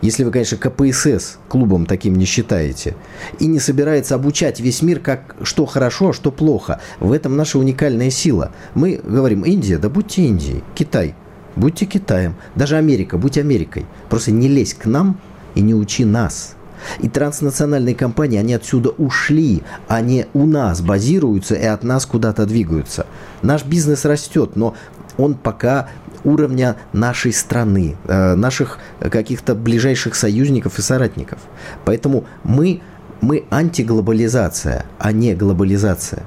[0.00, 2.96] если вы, конечно, КПСС клубом таким не считаете,
[3.38, 6.80] и не собирается обучать весь мир, как что хорошо, а что плохо.
[7.00, 8.52] В этом наша уникальная сила.
[8.74, 11.14] Мы говорим, Индия, да будьте Индией, Китай,
[11.56, 13.86] будьте Китаем, даже Америка, будь Америкой.
[14.10, 15.18] Просто не лезь к нам
[15.54, 16.54] и не учи нас.
[17.00, 23.06] И транснациональные компании, они отсюда ушли, они у нас базируются и от нас куда-то двигаются.
[23.40, 24.74] Наш бизнес растет, но
[25.16, 25.88] он пока
[26.24, 31.38] уровня нашей страны, э, наших каких-то ближайших союзников и соратников.
[31.84, 32.80] Поэтому мы,
[33.20, 36.24] мы антиглобализация, а не глобализация.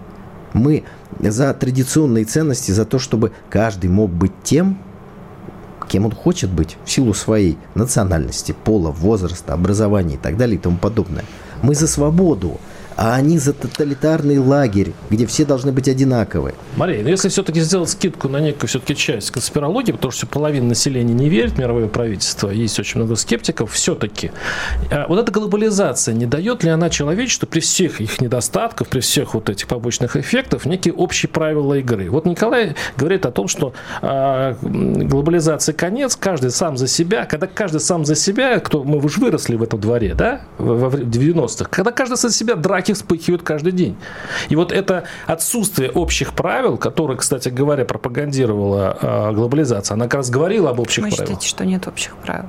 [0.54, 0.84] Мы
[1.20, 4.80] за традиционные ценности, за то, чтобы каждый мог быть тем,
[5.88, 10.60] кем он хочет быть в силу своей национальности, пола, возраста, образования и так далее и
[10.60, 11.24] тому подобное.
[11.62, 12.60] Мы за свободу,
[12.98, 16.56] а они за тоталитарный лагерь, где все должны быть одинаковы.
[16.76, 21.14] Мария, ну если все-таки сделать скидку на некую все-таки часть конспирологии, потому что половина населения
[21.14, 24.32] не верит в мировое правительство, есть очень много скептиков, все-таки
[24.90, 29.36] а вот эта глобализация, не дает ли она человечеству при всех их недостатках, при всех
[29.36, 32.10] вот этих побочных эффектов, некие общие правила игры?
[32.10, 37.80] Вот Николай говорит о том, что а, глобализация конец, каждый сам за себя, когда каждый
[37.80, 42.18] сам за себя, кто мы уже выросли в этом дворе, да, в 90-х, когда каждый
[42.18, 43.96] за себя драки драки вспыхивают каждый день.
[44.50, 50.30] И вот это отсутствие общих правил, которые, кстати говоря, пропагандировала э, глобализация, она как раз
[50.30, 51.20] говорила об общих Вы правилах.
[51.20, 52.46] Вы считаете, что нет общих правил?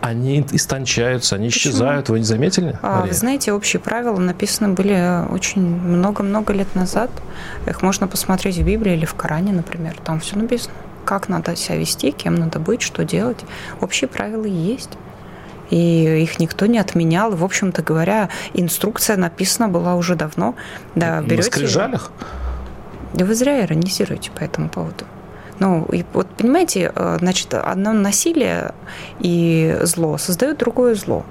[0.00, 1.72] Они истончаются, они Почему?
[1.72, 2.08] исчезают.
[2.08, 2.78] Вы не заметили?
[2.82, 7.10] А, вы знаете, общие правила написаны были очень много-много лет назад.
[7.66, 9.96] Их можно посмотреть в Библии или в Коране, например.
[10.04, 10.74] Там все написано.
[11.04, 13.38] Как надо себя вести, кем надо быть, что делать.
[13.80, 14.90] Общие правила есть
[15.70, 17.30] и их никто не отменял.
[17.30, 20.54] В общем-то говоря, инструкция написана была уже давно.
[20.94, 21.36] Да, берете...
[21.36, 22.12] На скрижалях?
[23.14, 25.04] Вы зря иронизируете по этому поводу.
[25.58, 28.72] Ну, и вот понимаете, э, значит, одно насилие
[29.20, 31.24] и зло создают другое зло.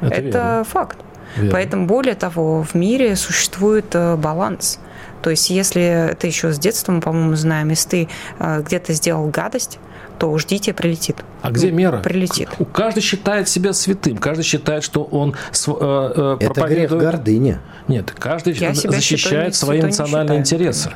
[0.00, 0.98] Это, Это факт.
[1.36, 1.52] Верно.
[1.52, 4.80] Поэтому, более того, в мире существует э, баланс.
[5.22, 9.28] То есть, если это еще с детства, мы, по-моему, знаем, если ты э, где-то сделал
[9.28, 9.78] гадость,
[10.20, 11.16] то ждите, прилетит.
[11.40, 11.98] А где мера?
[11.98, 12.50] Прилетит.
[12.58, 17.58] У каждый считает себя святым, каждый считает, что он э, э, Это грех гордыни.
[17.88, 20.90] Нет, каждый Я защищает свои национальные интересы.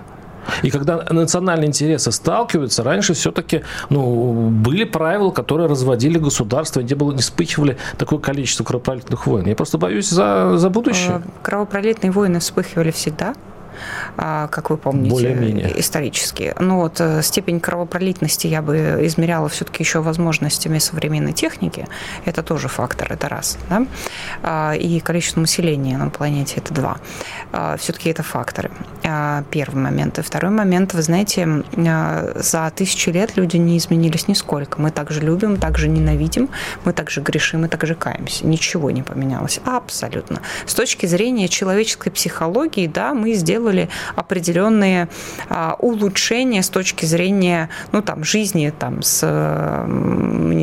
[0.63, 7.13] И когда национальные интересы сталкиваются, раньше все-таки ну, были правила, которые разводили государство, где было,
[7.13, 9.47] не вспыхивали такое количество кровопролитных войн.
[9.47, 11.23] Я просто боюсь за, за будущее.
[11.25, 13.35] Э, кровопролитные войны вспыхивали всегда.
[14.17, 15.81] А, как вы помните, Более-менее.
[15.81, 16.55] исторически.
[16.59, 21.87] Но вот э, степень кровопролитности я бы измеряла все-таки еще возможностями современной техники.
[22.25, 23.59] Это тоже фактор, это раз.
[23.69, 23.87] Да?
[24.43, 26.99] А, и количество населения на планете– это два.
[27.53, 28.71] А, все-таки это факторы.
[29.51, 30.19] Первый момент.
[30.19, 31.63] И второй момент, вы знаете,
[32.35, 34.81] за тысячи лет люди не изменились нисколько.
[34.81, 36.49] Мы также любим, также ненавидим,
[36.85, 38.47] мы также грешим и также каемся.
[38.47, 39.61] Ничего не поменялось.
[39.65, 40.41] Абсолютно.
[40.67, 45.09] С точки зрения человеческой психологии, да, мы сделали сделали определенные
[45.49, 49.25] а, улучшения с точки зрения, ну, там, жизни, там, с,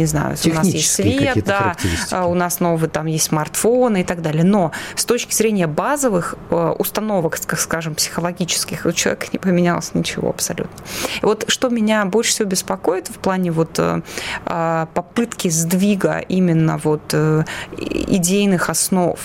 [0.02, 1.76] не знаю, у нас есть свет, да,
[2.12, 4.44] а, у нас новый, там, есть смартфоны и так далее.
[4.44, 10.84] Но с точки зрения базовых э, установок, скажем, психологических, у человека не поменялось ничего абсолютно.
[11.22, 14.02] И вот что меня больше всего беспокоит в плане вот э,
[14.46, 17.44] а, попытки сдвига именно вот э,
[17.78, 19.20] идейных основ,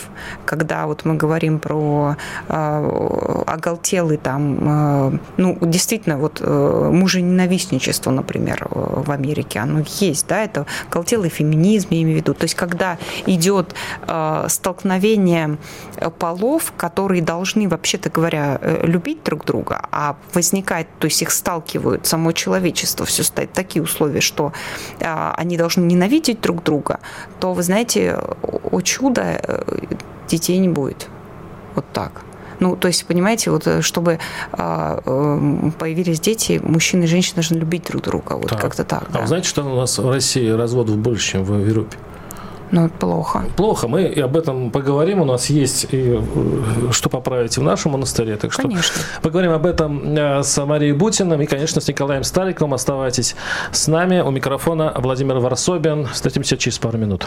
[0.44, 2.16] когда вот мы говорим про
[2.48, 11.88] оголтелый там, ну, действительно, вот мужененавистничество, например, в Америке, оно есть, да, это оголтелый феминизм,
[11.90, 12.34] я имею в виду.
[12.34, 13.74] То есть, когда идет
[14.48, 15.58] столкновение
[16.18, 22.32] полов, которые должны, вообще-то говоря, любить друг друга, а возникает, то есть их сталкивают, само
[22.32, 24.52] человечество, все стоит такие условия, что
[25.00, 27.00] они должны ненавидеть друг друга,
[27.40, 28.18] то, вы знаете,
[28.70, 29.62] о чудо, э,
[30.28, 31.08] детей не будет.
[31.74, 32.22] Вот так.
[32.60, 34.18] Ну, то есть, понимаете, вот э, чтобы
[34.52, 38.34] а, э, появились дети, мужчины и женщины должны любить друг друга.
[38.34, 38.60] Вот так.
[38.60, 39.04] как-то так.
[39.08, 39.20] А да.
[39.20, 41.96] вы знаете, что у нас в России разводов больше, чем в Европе?
[42.72, 43.44] Ну, плохо.
[43.56, 43.86] Плохо.
[43.86, 45.20] Мы об этом поговорим.
[45.20, 46.20] У нас есть и
[46.90, 48.36] что поправить в нашем монастыре.
[48.36, 49.02] Так что конечно.
[49.22, 52.74] поговорим об этом с Марией Бутиным и, конечно, с Николаем Стариковым.
[52.74, 53.36] Оставайтесь
[53.70, 54.20] с нами.
[54.20, 56.06] У микрофона Владимир Варсобин.
[56.06, 57.26] Встретимся через пару минут.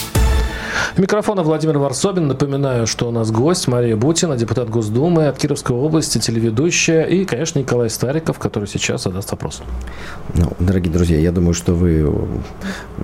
[0.97, 2.27] Микрофона Владимир Варсобин.
[2.27, 7.59] Напоминаю, что у нас гость Мария Бутина, депутат Госдумы от Кировской области, телеведущая, и, конечно,
[7.59, 9.63] Николай Стариков, который сейчас задаст вопрос.
[10.35, 12.13] Ну, дорогие друзья, я думаю, что вы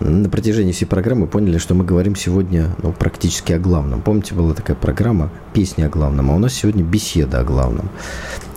[0.01, 4.01] на протяжении всей программы поняли, что мы говорим сегодня ну, практически о главном.
[4.01, 7.89] Помните, была такая программа «Песня о главном», а у нас сегодня беседа о главном.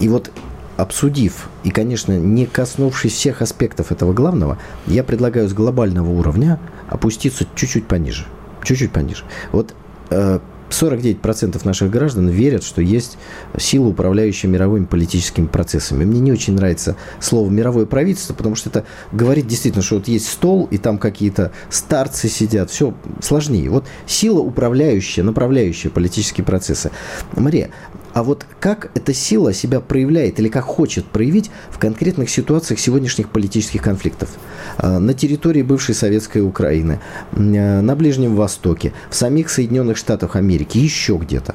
[0.01, 0.33] И вот
[0.77, 4.59] обсудив и, конечно, не коснувшись всех аспектов этого главного,
[4.89, 6.59] я предлагаю с глобального уровня
[6.89, 8.27] опуститься чуть-чуть пониже–
[8.63, 9.25] чуть-чуть пониже.
[9.53, 9.75] Вот
[10.11, 13.19] 49% э, наших граждан верят, что есть
[13.59, 16.05] сила, управляющая мировыми политическими процессами.
[16.05, 20.29] Мне не очень нравится слово «мировое правительство», потому что это говорит действительно, что вот есть
[20.29, 22.71] стол, и там какие-то старцы сидят.
[22.71, 23.71] Все сложнее.
[23.71, 26.91] Вот сила, управляющая, направляющая политические процессы.
[27.37, 27.71] Мария,
[28.13, 33.31] а вот как эта сила себя проявляет или как хочет проявить в конкретных ситуациях сегодняшних
[33.31, 34.31] политических конфликтов?
[34.79, 37.01] А, на территории бывшей советской Украины,
[37.33, 37.39] а,
[37.81, 41.55] на Ближнем Востоке, в самих Соединенных Штатах Америки, еще где-то?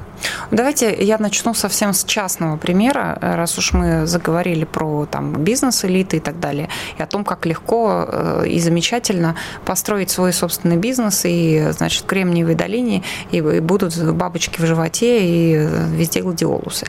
[0.50, 6.20] Давайте я начну совсем с частного примера, раз уж мы заговорили про там, бизнес-элиты и
[6.20, 11.68] так далее, и о том, как легко э, и замечательно построить свой собственный бизнес и,
[11.70, 16.86] значит, в Кремниевой долине, и будут бабочки в животе, и э, везде гладиолусы радиолусы.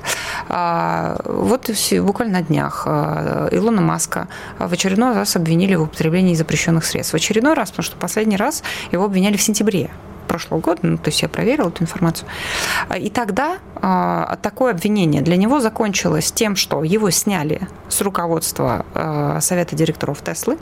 [0.50, 1.70] А, вот
[2.02, 4.28] буквально на днях а, Илона Маска
[4.60, 7.14] в очередной раз обвинили в употреблении запрещенных средств.
[7.14, 9.90] В очередной раз, потому что последний раз его обвиняли в сентябре
[10.28, 12.28] прошлого года, ну, то есть я проверила эту информацию.
[13.00, 19.40] И тогда э, такое обвинение для него закончилось тем, что его сняли с руководства э,
[19.40, 20.58] Совета директоров Теслы.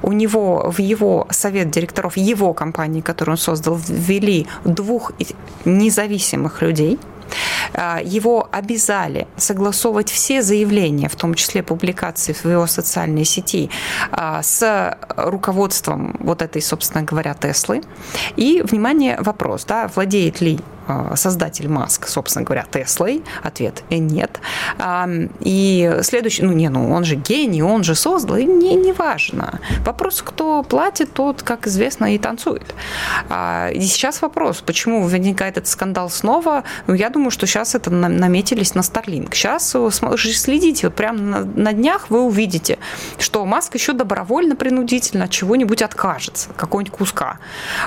[0.00, 5.12] У него в его совет директоров его компании, которую он создал, ввели двух
[5.66, 7.17] независимых людей– а,
[8.04, 13.70] его обязали согласовывать все заявления, в том числе публикации в его социальной сети,
[14.10, 17.82] а, с руководством вот этой, собственно говоря, Теслы.
[18.36, 20.77] И, внимание, вопрос, да, владеет ли а,
[21.14, 23.22] создатель Маск, собственно говоря, Теслой?
[23.42, 24.40] Ответ– нет.
[25.40, 29.60] И следующий, ну не, ну он же гений, он же создал, и не, не важно.
[29.84, 32.74] Вопрос, кто платит, тот, как известно, и танцует.
[33.30, 36.64] И сейчас вопрос, почему возникает этот скандал снова?
[36.86, 39.34] Ну, я думаю, что сейчас это наметились на Starlink.
[39.34, 39.76] Сейчас
[40.38, 42.78] следите, вот прямо на днях вы увидите,
[43.18, 47.38] что Маск еще добровольно, принудительно от чего-нибудь откажется, какого-нибудь куска.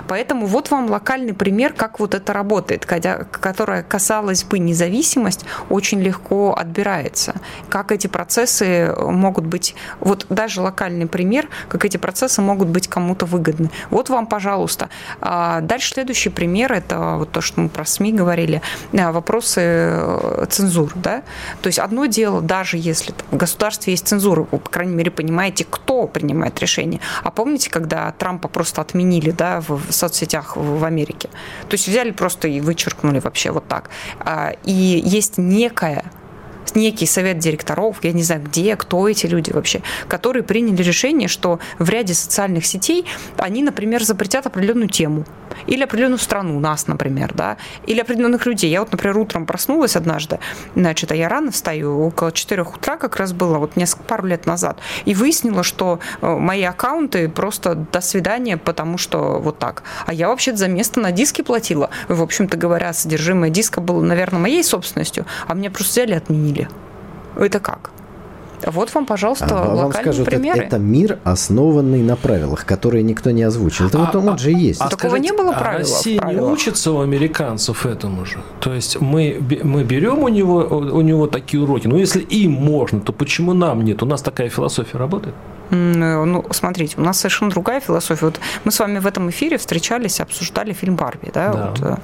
[0.08, 6.54] Поэтому вот вам локальный пример, как вот это работает которая касалась бы независимость, очень легко
[6.54, 7.36] отбирается.
[7.70, 13.26] Как эти процессы могут быть, вот даже локальный пример, как эти процессы могут быть кому-то
[13.26, 13.70] выгодны.
[13.90, 14.90] Вот вам, пожалуйста.
[15.22, 18.62] А дальше следующий пример, это вот то, что мы про СМИ говорили,
[18.98, 20.92] а, вопросы э, цензуры.
[20.96, 21.24] Да?
[21.62, 25.66] То есть одно дело, даже если в государстве есть цензура, вы, по крайней мере, понимаете,
[25.70, 27.00] кто принимает решение.
[27.24, 31.30] А помните, когда Трампа просто отменили да, в соцсетях в Америке?
[31.70, 33.90] То есть взяли просто и вы вычеркнули вообще вот так.
[34.20, 36.04] А, и есть некая
[36.74, 41.60] некий совет директоров, я не знаю где, кто эти люди вообще, которые приняли решение, что
[41.80, 43.06] в ряде социальных сетей
[43.38, 45.26] они, например, запретят определенную тему
[45.68, 48.72] или определенную страну, нас, например, да, или определенных людей.
[48.72, 50.40] Я вот, например, утром проснулась однажды,
[50.76, 54.46] значит, а я рано встаю, около 4 утра как раз было, вот несколько, пару лет
[54.46, 59.84] назад, и выяснила, что э, мои аккаунты просто до свидания, потому что вот так.
[60.06, 61.90] А я вообще за место на диске платила.
[62.08, 66.70] В общем-то говоря, содержимое диска было, наверное, моей собственностью, а мне просто взяли и отменили.
[67.36, 67.92] Это как?
[68.68, 70.64] Вот вам, пожалуйста, А вам локальные скажут, это, примеры.
[70.64, 73.88] это мир, основанный на правилах, которые никто не озвучил.
[73.88, 74.82] Это вот он же и есть.
[74.82, 78.38] А Такого не было а правила в Россия не учится у американцев этому же.
[78.60, 81.88] То есть мы, мы берем у него, у него такие уроки.
[81.88, 84.04] Ну, если им можно, то почему нам нет?
[84.04, 85.36] У нас такая философия работает.
[85.72, 88.26] Э, Ну, смотрите, у нас совершенно другая философия.
[88.26, 91.68] Вот мы с вами в этом эфире встречались, обсуждали фильм «Барби», да, Да.
[91.70, 91.98] вот, э,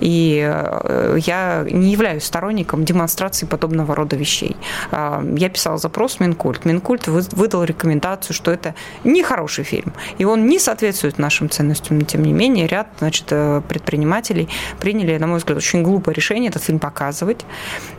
[0.00, 4.56] и э, я не являюсь сторонником демонстрации подобного рода вещей.
[4.90, 6.64] А, Я писала запрос в Минкульт.
[6.64, 12.04] Минкульт вы- выдал рекомендацию, что это нехороший фильм, и он не соответствует нашим ценностям, но
[12.04, 13.26] тем не менее ряд значит,
[13.68, 14.48] предпринимателей
[14.80, 17.44] приняли, на мой взгляд, очень глупое решение этот фильм показывать.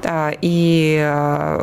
[0.04, 1.00] А, И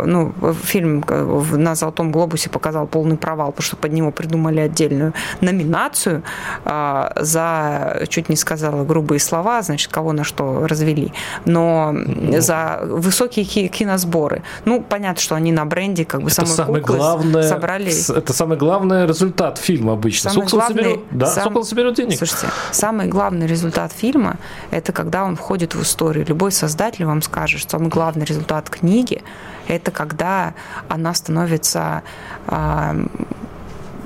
[0.07, 0.33] ну,
[0.65, 1.05] фильм
[1.53, 6.23] на «Золотом глобусе» показал полный провал, потому что под него придумали отдельную номинацию
[6.65, 11.13] а, за, чуть не сказала грубые слова, значит, кого на что развели,
[11.45, 11.95] но
[12.39, 14.43] за высокие ки- киносборы.
[14.65, 17.43] Ну, понятно, что они на бренде как бы самой самое главное.
[17.49, 17.93] собрали...
[18.17, 20.31] Это самый главный результат фильма обычно.
[20.31, 21.01] Самый он главный- соберет?
[21.11, 22.19] Да, сам- он соберет денег?
[22.19, 24.37] Слушайте, самый главный результат фильма–
[24.71, 26.25] это когда он входит в историю.
[26.29, 29.23] Любой создатель вам скажет, что самый главный результат книги–
[29.69, 30.55] это когда
[30.89, 32.03] она становится
[32.47, 32.97] а,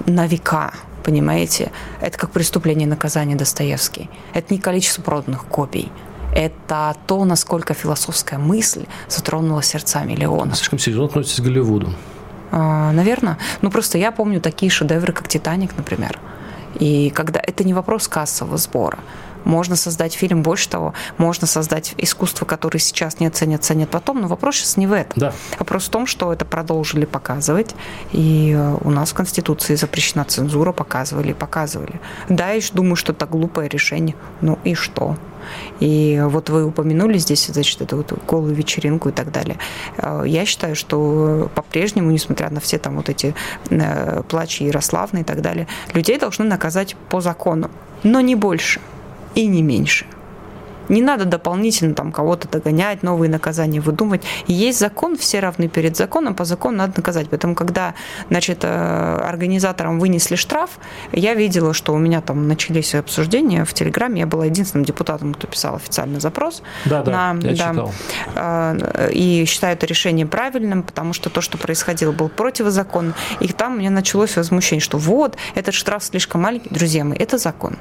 [0.06, 0.72] на века,
[1.04, 1.70] понимаете?
[2.00, 4.10] Это как преступление и наказание Достоевский.
[4.34, 5.90] Это не количество проданных копий.
[6.34, 10.56] Это то, насколько философская мысль затронула сердца миллионов.
[10.56, 11.92] Слишком серьезно относитесь к Голливуду.
[12.50, 13.38] А, Наверное.
[13.60, 16.18] Ну, просто я помню такие шедевры, как «Титаник», например.
[16.78, 18.98] И когда это не вопрос кассового сбора.
[19.45, 24.28] Можно создать фильм, больше того, можно создать искусство, которое сейчас не оценят, ценят потом, но
[24.28, 25.12] вопрос сейчас не в этом.
[25.16, 25.32] Да.
[25.59, 27.74] Вопрос в том, что это продолжили показывать,
[28.12, 32.01] и э, у нас в Конституции запрещена цензура, показывали и показывали.
[32.28, 34.14] Да, я ещё думаю, что это глупое решение.
[34.40, 35.16] Ну и что?
[35.80, 39.59] И вот вы упомянули здесь, значит, эту вот голую вечеринку и так далее.
[39.97, 43.34] Э, Я считаю, что по-прежнему, несмотря на все там вот эти
[43.70, 47.70] э, плачи Ярославны и так далее, людей должны наказать по закону,
[48.03, 48.80] но не больше
[49.34, 50.06] и не меньше.
[50.88, 54.24] Не надо дополнительно там кого-то догонять, новые наказания выдумывать.
[54.48, 57.28] Есть закон, все равны перед законом, по закону надо наказать.
[57.30, 57.94] Поэтому, когда
[58.28, 58.68] значит, э,
[59.24, 60.70] организаторам вынесли штраф,
[61.12, 64.20] я видела, что у меня там начались обсуждения в Телеграме.
[64.20, 66.62] Я была единственным депутатом, кто писал официальный запрос.
[66.84, 67.92] Да, да, на- я читал.
[68.34, 73.14] Э, И считаю это решение правильным, потому что то, что происходило, было противозаконно.
[73.40, 76.68] И там у меня началось возмущение, что вот, этот штраф слишком маленький.
[76.70, 77.78] Друзья мои, это закон.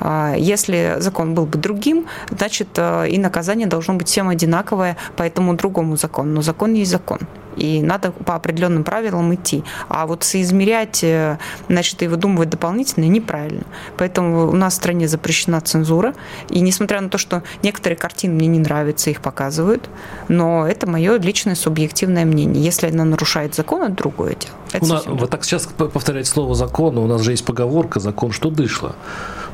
[0.00, 5.22] А, Если закон был бы другим, значит, э, и наказание должно быть всем одинаковое по
[5.22, 6.32] этому другому закону.
[6.32, 7.18] Но закон есть закон.
[7.56, 9.64] И надо по определенным правилам идти.
[9.88, 13.64] А вот соизмерять, э, значит, и выдумывать дополнительно неправильно.
[13.96, 16.14] Поэтому у нас в стране запрещена цензура.
[16.50, 19.90] И несмотря на то, что некоторые картины мне не нравятся, их показывают,
[20.28, 22.62] но это мое личное субъективное мнение.
[22.62, 24.54] Если она нарушает закон, это другое дело.
[24.72, 27.98] Это У нас- совсем вы так сейчас повторяете слово закон, у нас же есть поговорка
[28.00, 28.94] «закон, что дышло».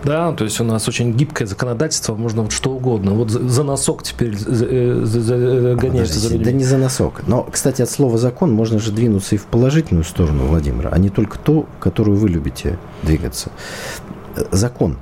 [0.05, 3.13] Да, то есть у нас очень гибкое законодательство, можно вот что угодно.
[3.13, 6.45] Вот за, носок теперь э, за- э, гоняешься за людьми.
[6.45, 7.23] да не за носок.
[7.27, 11.09] Но, кстати, от слова закон можно же двинуться и в положительную сторону, Владимира, а не
[11.09, 13.51] только ту, которую вы любите двигаться.
[14.37, 14.99] Э, Закон.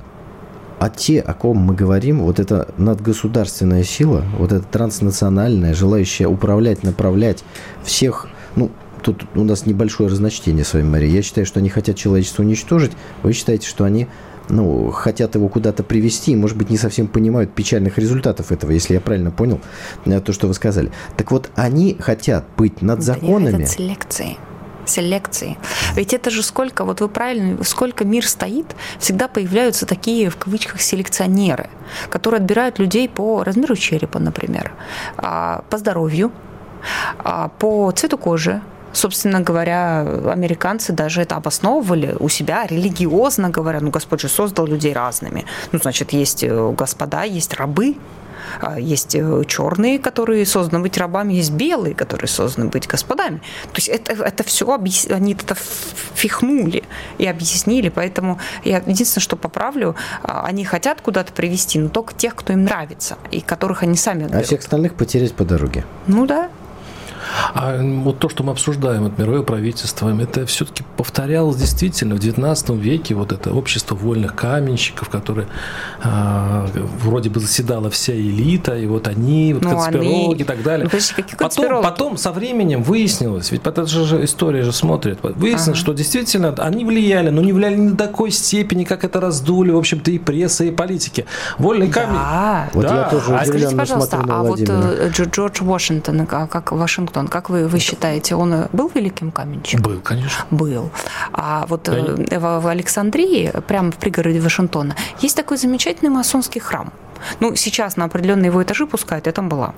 [0.79, 6.83] А те, о ком мы говорим, вот эта надгосударственная сила, вот эта транснациональная, желающая управлять,
[6.83, 7.43] направлять
[7.83, 8.69] всех, ну,
[9.01, 11.09] тут у нас небольшое разночтение с вами, Мария.
[11.09, 12.91] Я считаю, что они хотят человечество уничтожить.
[13.21, 14.07] Вы считаете, что они
[14.49, 18.93] ну, хотят его куда-то привести и, может быть, не совсем понимают печальных результатов этого, если
[18.93, 19.59] я правильно понял
[20.05, 20.91] э, то, что вы сказали.
[21.17, 23.61] Так вот, они хотят быть над Да законами.
[23.61, 24.37] это селекции.
[24.85, 25.57] Селекции.
[25.95, 30.81] Ведь это же сколько, вот вы правильно, сколько мир стоит, всегда появляются такие, в кавычках,
[30.81, 31.69] селекционеры,
[32.09, 34.73] которые отбирают людей по размеру черепа, например,
[35.15, 36.33] а, по здоровью,
[37.17, 38.61] а, по цвету кожи,
[38.93, 43.79] Собственно говоря, американцы даже это обосновывали у себя религиозно говоря.
[43.81, 45.45] Ну, Господь же создал людей разными.
[45.71, 47.95] Ну, значит, есть э, господа, есть рабы,
[48.61, 53.37] а, есть э, черные, которые созданы быть рабами, есть белые, которые созданы быть господами.
[53.71, 54.71] То есть это, это все
[55.09, 56.83] они это впихнули
[57.17, 57.89] и объяснили.
[57.89, 62.63] Поэтому я единственное, что поправлю, а, они хотят куда-то привести, но только тех, кто им
[62.63, 64.45] нравится и которых они сами А отберут.
[64.45, 65.83] всех остальных потерять по дороге.
[66.07, 66.49] Ну да.
[67.53, 72.69] А вот то, что мы обсуждаем, от мировое правительство, это все-таки повторялось действительно в 19
[72.71, 75.47] веке вот это общество вольных каменщиков, которое
[76.01, 76.67] а,
[76.99, 80.83] вроде бы заседала вся элита, и вот они, вот Ну, конспирологи они- и так далее.
[80.85, 85.19] Ну, подожди, какие Потом, потом со временем выяснилось, ведь это же же история же смотрит,
[85.23, 85.75] выяснилось, Ага.
[85.77, 89.77] что действительно они влияли, но не влияли не до такой степени, как это раздули, в
[89.77, 91.25] общем-то, и пресса, и политики.
[91.57, 92.15] Вольный камень...
[92.15, 92.69] Да.
[92.73, 92.95] Вот Да.
[93.03, 96.71] я тоже А Скажите, пожалуйста, смотрю на а вот э, Джо- Джордж Вашингтон, а как
[96.71, 99.83] Вашингтон, как вы, вы считаете, он был великим каменщиком?
[99.83, 100.45] Был, конечно.
[100.51, 100.89] Был.
[101.31, 106.91] А вот э, в, в Александрии, прямо в пригороде Вашингтона, есть такой замечательный масонский храм.
[107.39, 109.73] Ну, сейчас на определенные его этажи пускают, я там была.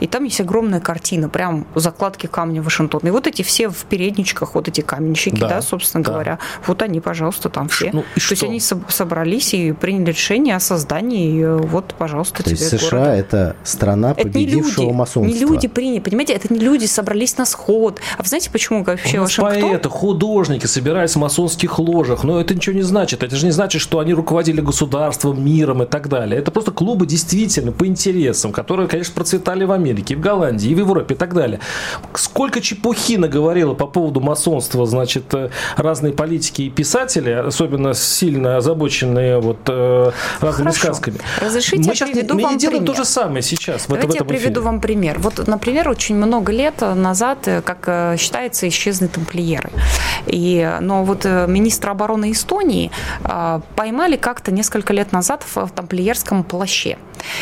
[0.00, 3.08] И там есть огромная картина, прям закладки камня Вашингтона.
[3.08, 6.12] И вот эти все в передничках, вот эти каменщики, Да, да, собственно да.
[6.12, 7.90] говоря, вот они, пожалуйста, там все.
[7.92, 8.46] ну и То есть что?
[8.46, 12.90] они соб- собрались и приняли решение о создании, э, вот, пожалуйста, То тебе есть США
[12.90, 13.14] города.
[13.16, 15.20] это страна Это не люди, масонства.
[15.32, 18.00] не люди приняли, понимаете, это не люди собрались на сход.
[18.18, 19.70] А вы знаете, почему вообще У нас Вашингтон?
[19.70, 23.22] поэты, художники собирались в масонских ложах, но это ничего не значит.
[23.22, 26.38] Это же не значит, что они руководили государством, миром и так далее.
[26.38, 30.74] Это просто клубы действительно по интересам, которые, конечно, процветали в Америке, и в Голландии, и
[30.74, 31.60] в Европе и так далее.
[32.14, 39.38] Сколько чепухи наговорило по поводу масонства, значит, э, разные политики и писатели, особенно сильно озабоченные
[39.40, 40.10] вот э,
[40.40, 40.78] разными Хорошо.
[40.94, 41.18] сказками.
[41.40, 43.04] Разрешите, мы я сейчас приведу мы не вам делаем то пример.
[43.06, 44.60] же самое сейчас это- в Давайте я этом приведу эфире.
[44.60, 45.18] вам пример.
[45.18, 49.70] Вот, например, очень много лет назад, э, как э, считается, исчезли тамплиеры.
[50.26, 52.90] И, но вот министра обороны Эстонии
[53.24, 56.98] э, поймали как-то несколько лет назад в, в тамплиерском плаще.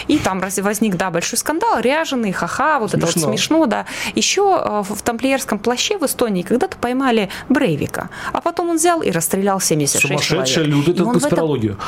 [0.09, 3.29] И там раз- возник, да, большой скандал, ряженый, ха-ха, вот это вот Смешно.
[3.31, 3.87] смешно, да.
[4.15, 9.11] Еще э, в тамплиерском плаще в Эстонии когда-то поймали Брейвика, а потом он взял и
[9.11, 10.75] расстрелял 76 Сумасшедшие человек.
[10.75, 11.79] любят И эту он в это- конспирологию.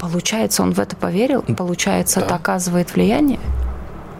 [0.00, 1.42] Получается, он в это поверил?
[1.42, 3.38] Получается, это оказывает влияние?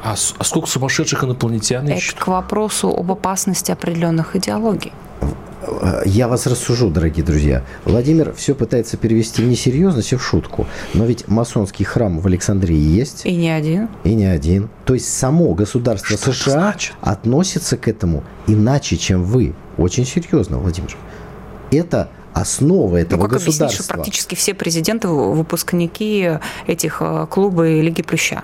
[0.02, 4.92] А, а сколько сумасшедших инопланетян Это к вопросу об опасности определенных идеологий.
[6.06, 7.62] Я вас рассужу, дорогие друзья.
[7.84, 10.66] Владимир все пытается перевести не серьезность, а в шутку.
[10.94, 13.88] Но ведь масонский храм в Александрии есть, И не один.
[14.04, 14.70] и не один.
[14.86, 16.94] То есть само государство Что США значит?
[17.02, 19.54] относится к этому иначе, чем вы.
[19.76, 20.96] Очень серьезно, Владимир.
[21.70, 23.94] Это основа этого Ну, как объяснить, что государства.
[23.94, 28.42] практически все президенты выпускники этих э, клуба и Лиги Плюща?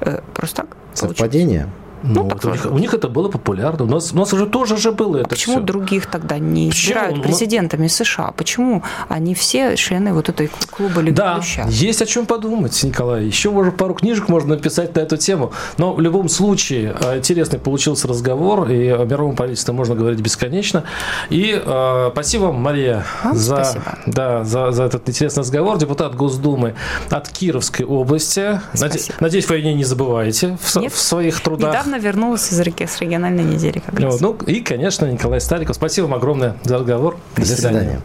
[0.00, 0.68] Э, Просто так?
[0.76, 1.16] получилось?
[1.18, 1.64] Совпадение?
[1.64, 1.70] Ну,
[2.02, 3.84] Ну, так вот у, них, у них это было популярно.
[3.84, 5.64] У нас, у нас уже тоже же было А это почему всё.
[5.64, 8.32] других тогда не избирают Ну, президентами США?
[8.36, 13.24] Почему они все члены вот этой клуба Лиги Да, есть о чем подумать, Николай.
[13.24, 15.52] Еще, может, пару книжек можно написать на эту тему.
[15.78, 20.84] Но в любом случае, э, интересный получился разговор, и о мировом правительстве можно говорить бесконечно.
[21.28, 23.98] И э, спасибо вам, Мария, Вам за, спасибо.
[24.06, 25.78] Да, за, за этот интересный разговор.
[25.78, 26.74] Депутат Госдумы
[27.10, 28.60] от Кировской области.
[28.74, 29.16] Спасибо.
[29.20, 30.92] надеюсь, вы о ней не забываете в, Нет.
[30.92, 31.70] в своих трудах.
[31.70, 34.20] Недавно вернулась из, реки- с региональной недели как раз.
[34.20, 35.76] Вот, ну и, конечно, Николай Стариков.
[35.76, 37.18] Спасибо вам огромное за разговор.
[37.36, 38.00] До свидания.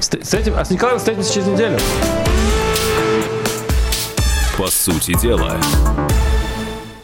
[0.00, 1.78] Встр- встретим- а с Николаем встретимся через неделю.
[4.58, 5.56] По сути дела,